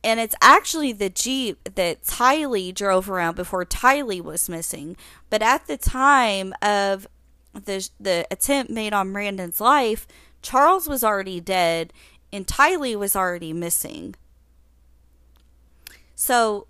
And 0.04 0.20
it's 0.20 0.36
actually 0.40 0.92
the 0.92 1.10
Jeep 1.10 1.74
that 1.74 2.04
Tylee 2.04 2.72
drove 2.72 3.10
around 3.10 3.34
before 3.34 3.64
Tylee 3.64 4.22
was 4.22 4.48
missing. 4.48 4.96
But 5.28 5.42
at 5.42 5.66
the 5.66 5.76
time 5.76 6.54
of 6.62 7.08
the 7.64 7.88
the 7.98 8.26
attempt 8.30 8.70
made 8.70 8.92
on 8.92 9.12
Brandon's 9.12 9.60
life, 9.60 10.06
Charles 10.42 10.88
was 10.88 11.04
already 11.04 11.40
dead 11.40 11.92
and 12.32 12.46
Tylee 12.46 12.96
was 12.96 13.16
already 13.16 13.52
missing. 13.52 14.14
So 16.14 16.66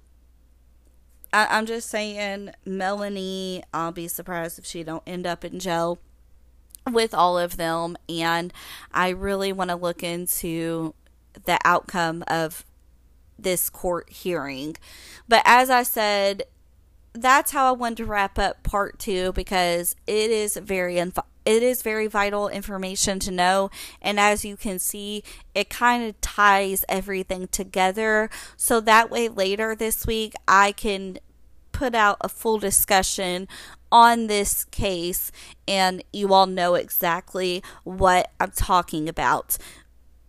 I, 1.33 1.59
am 1.59 1.67
just 1.67 1.89
saying, 1.89 2.51
Melani, 2.67 3.63
I'll 3.73 3.93
be 3.93 4.09
surprised 4.09 4.59
if 4.59 4.67
she 4.67 4.83
don't 4.83 5.03
end 5.07 5.27
up 5.27 5.45
in 5.45 5.59
jail 5.59 5.99
with 6.91 7.13
all 7.13 7.39
of 7.39 7.57
them. 7.57 7.97
And 8.09 8.53
I 8.93 9.11
really 9.11 9.53
want 9.53 9.71
to 9.71 9.77
look 9.77 10.03
into 10.03 10.95
the 11.45 11.59
outcome 11.65 12.25
of 12.29 12.65
this 13.39 13.71
court 13.71 14.11
hearing. 14.11 14.77
But 15.29 15.43
as 15.45 15.71
I 15.71 15.83
said, 15.83 16.45
that's 17.13 17.53
how 17.53 17.69
I 17.69 17.73
wanted 17.73 17.99
to 17.99 18.05
wrap 18.05 18.39
up 18.39 18.63
part 18.63 18.99
two 18.99 19.33
because 19.33 19.97
it 20.07 20.31
is 20.31 20.57
very 20.57 20.99
it 20.99 21.63
is 21.63 21.83
very 21.83 22.07
vital 22.07 22.49
information 22.49 23.19
to 23.21 23.31
know. 23.31 23.71
And 24.03 24.21
as 24.21 24.45
you 24.45 24.57
can 24.57 24.79
see 24.79 25.23
it 25.55 25.71
kind 25.71 26.05
of 26.05 26.21
ties 26.21 26.85
everything 26.89 27.49
together. 27.49 28.29
So 28.57 28.81
that 28.81 29.11
way 29.11 29.29
later 29.29 29.75
this 29.75 30.07
week 30.07 30.35
I 30.47 30.73
can 30.73 31.19
put 31.73 31.95
out 31.95 32.19
a 32.21 32.29
full 32.29 32.59
discussion 32.59 33.49
on 33.91 34.27
this 34.27 34.65
case 34.65 35.31
and 35.67 36.03
you 36.13 36.35
all 36.35 36.47
know 36.47 36.75
exactly 36.75 37.63
what 37.85 38.31
I'm 38.41 38.51
talking 38.51 39.09
about. 39.09 39.57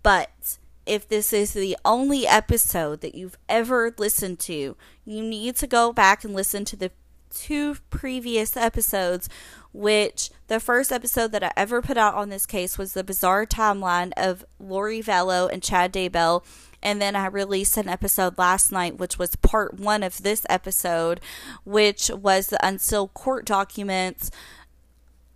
But 0.04 0.59
if 0.90 1.08
this 1.08 1.32
is 1.32 1.54
the 1.54 1.78
only 1.86 2.26
episode 2.26 3.02
that 3.02 3.14
you've 3.14 3.38
ever 3.48 3.94
listened 4.00 4.40
to, 4.40 4.76
you 5.06 5.24
need 5.24 5.56
to 5.58 5.68
go 5.68 5.94
back 5.94 6.24
and 6.24 6.34
listen 6.34 6.66
to 6.66 6.76
the 6.76 6.90
two 7.30 7.76
previous 7.92 8.58
episodes, 8.58 9.30
which 9.72 10.32
the 10.48 10.60
first 10.60 10.92
episode 10.92 11.32
that 11.32 11.44
I 11.44 11.52
ever 11.56 11.84
put 11.84 11.96
out 11.96 12.16
on 12.16 12.30
this 12.30 12.48
case 12.48 12.80
was 12.80 12.94
the 12.94 13.04
bizarre 13.04 13.46
timeline 13.46 14.12
of 14.18 14.44
Lori 14.60 15.00
Vallow 15.00 15.48
and 15.54 15.62
Chad 15.62 15.94
Daybell. 15.94 16.44
And 16.82 17.00
then 17.00 17.16
I 17.16 17.28
released 17.28 17.78
an 17.78 17.88
episode 17.88 18.40
last 18.40 18.72
night, 18.72 18.98
which 18.98 19.20
was 19.20 19.36
part 19.36 19.76
one 19.76 20.02
of 20.02 20.24
this 20.24 20.44
episode, 20.50 21.20
which 21.66 22.10
was 22.10 22.48
the 22.48 22.66
unsealed 22.66 23.14
court 23.14 23.46
documents 23.46 24.32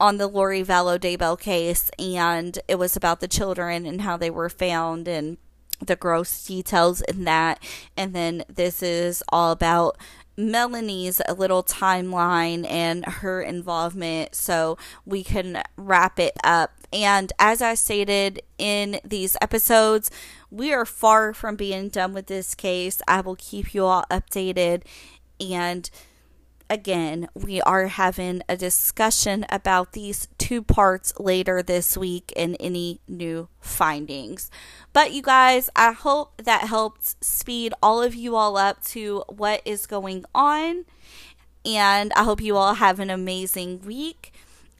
on 0.03 0.17
the 0.17 0.27
Lori 0.27 0.61
Vallow 0.61 0.99
Daybell 0.99 1.39
case, 1.39 1.89
and 1.97 2.59
it 2.67 2.75
was 2.75 2.97
about 2.97 3.21
the 3.21 3.27
children 3.27 3.85
and 3.85 4.01
how 4.01 4.17
they 4.17 4.29
were 4.29 4.49
found 4.49 5.07
and 5.07 5.37
the 5.79 5.95
gross 5.95 6.45
details 6.45 6.99
in 7.03 7.23
that. 7.23 7.57
And 7.95 8.13
then 8.13 8.43
this 8.49 8.83
is 8.83 9.23
all 9.29 9.53
about 9.53 9.97
Melani's 10.35 11.21
little 11.37 11.63
timeline 11.63 12.69
and 12.69 13.05
her 13.05 13.41
involvement 13.41 14.35
so 14.35 14.77
we 15.05 15.23
can 15.23 15.63
wrap 15.77 16.19
it 16.19 16.35
up 16.43 16.71
And 16.93 17.33
as 17.39 17.61
I 17.61 17.73
stated 17.73 18.41
in 18.59 18.99
these 19.03 19.35
episodes, 19.41 20.11
we 20.51 20.71
are 20.71 20.85
far 20.85 21.33
from 21.33 21.55
being 21.55 21.89
done 21.89 22.13
with 22.13 22.27
this 22.27 22.53
case. 22.53 23.01
I 23.07 23.21
will 23.21 23.35
keep 23.35 23.73
you 23.73 23.85
all 23.85 24.05
updated. 24.11 24.83
And 25.39 25.89
again, 26.69 27.27
we 27.33 27.61
are 27.61 27.87
having 27.87 28.41
a 28.47 28.57
discussion 28.57 29.45
about 29.49 29.93
these 29.93 30.27
two 30.37 30.61
parts 30.61 31.13
later 31.19 31.61
this 31.61 31.97
week 31.97 32.33
and 32.35 32.57
any 32.59 32.99
new 33.07 33.47
findings. 33.59 34.49
But 34.91 35.13
you 35.13 35.21
guys, 35.21 35.69
I 35.75 35.91
hope 35.91 36.41
that 36.43 36.67
helped 36.67 37.23
speed 37.23 37.73
all 37.81 38.01
of 38.01 38.15
you 38.15 38.35
all 38.35 38.57
up 38.57 38.83
to 38.85 39.23
what 39.29 39.61
is 39.65 39.85
going 39.85 40.25
on. 40.33 40.85
And 41.65 42.11
I 42.13 42.23
hope 42.23 42.41
you 42.41 42.57
all 42.57 42.75
have 42.75 42.99
an 42.99 43.09
amazing 43.09 43.81
week. 43.81 44.33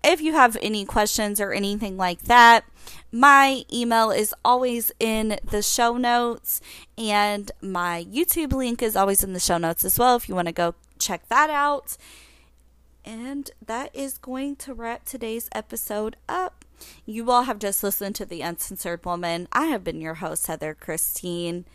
If 0.03 0.19
you 0.19 0.33
have 0.33 0.57
any 0.61 0.83
questions 0.83 1.39
or 1.39 1.53
anything 1.53 1.95
like 1.95 2.23
that, 2.23 2.65
my 3.11 3.63
email 3.71 4.11
is 4.11 4.33
always 4.43 4.91
in 4.99 5.37
the 5.49 5.61
show 5.61 5.97
notes, 5.97 6.59
and 6.97 7.51
my 7.61 8.05
YouTube 8.11 8.51
link 8.51 8.81
is 8.81 8.95
always 8.95 9.23
in 9.23 9.33
the 9.33 9.39
show 9.39 9.57
notes 9.57 9.85
as 9.85 9.97
well 9.97 10.15
if 10.15 10.27
you 10.27 10.35
want 10.35 10.47
to 10.47 10.53
go 10.53 10.75
check 11.03 11.27
that 11.29 11.49
out. 11.49 11.97
And 13.05 13.51
that 13.65 13.93
is 13.93 14.17
going 14.17 14.55
to 14.57 14.73
wrap 14.73 15.05
today's 15.05 15.49
episode 15.53 16.15
up. 16.29 16.63
You 17.05 17.29
all 17.29 17.43
have 17.43 17.59
just 17.59 17.83
listened 17.83 18.15
to 18.15 18.25
The 18.25 18.41
Uncensored 18.41 19.05
Woman. 19.05 19.47
I 19.51 19.65
have 19.65 19.83
been 19.83 20.01
your 20.01 20.15
host, 20.15 20.47
Heather 20.47 20.73
Christine. 20.73 21.65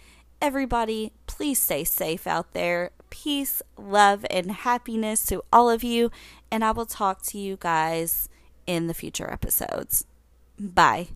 Everybody, 0.41 1.13
please 1.27 1.59
stay 1.59 1.85
safe 1.85 2.27
out 2.27 2.53
there. 2.53 2.91
Peace, 3.11 3.63
love, 3.77 4.25
and 4.31 4.53
happiness 4.53 5.27
to 5.27 5.43
all 5.53 5.69
of 5.69 5.83
you. 5.83 6.11
And 6.51 6.65
I 6.65 6.71
will 6.71 6.87
talk 6.87 7.23
to 7.25 7.39
you 7.39 7.57
guys 7.59 8.29
in 8.67 8.87
the 8.87 8.95
future 8.95 9.31
episodes. 9.31 10.07
Bye. 10.59 11.09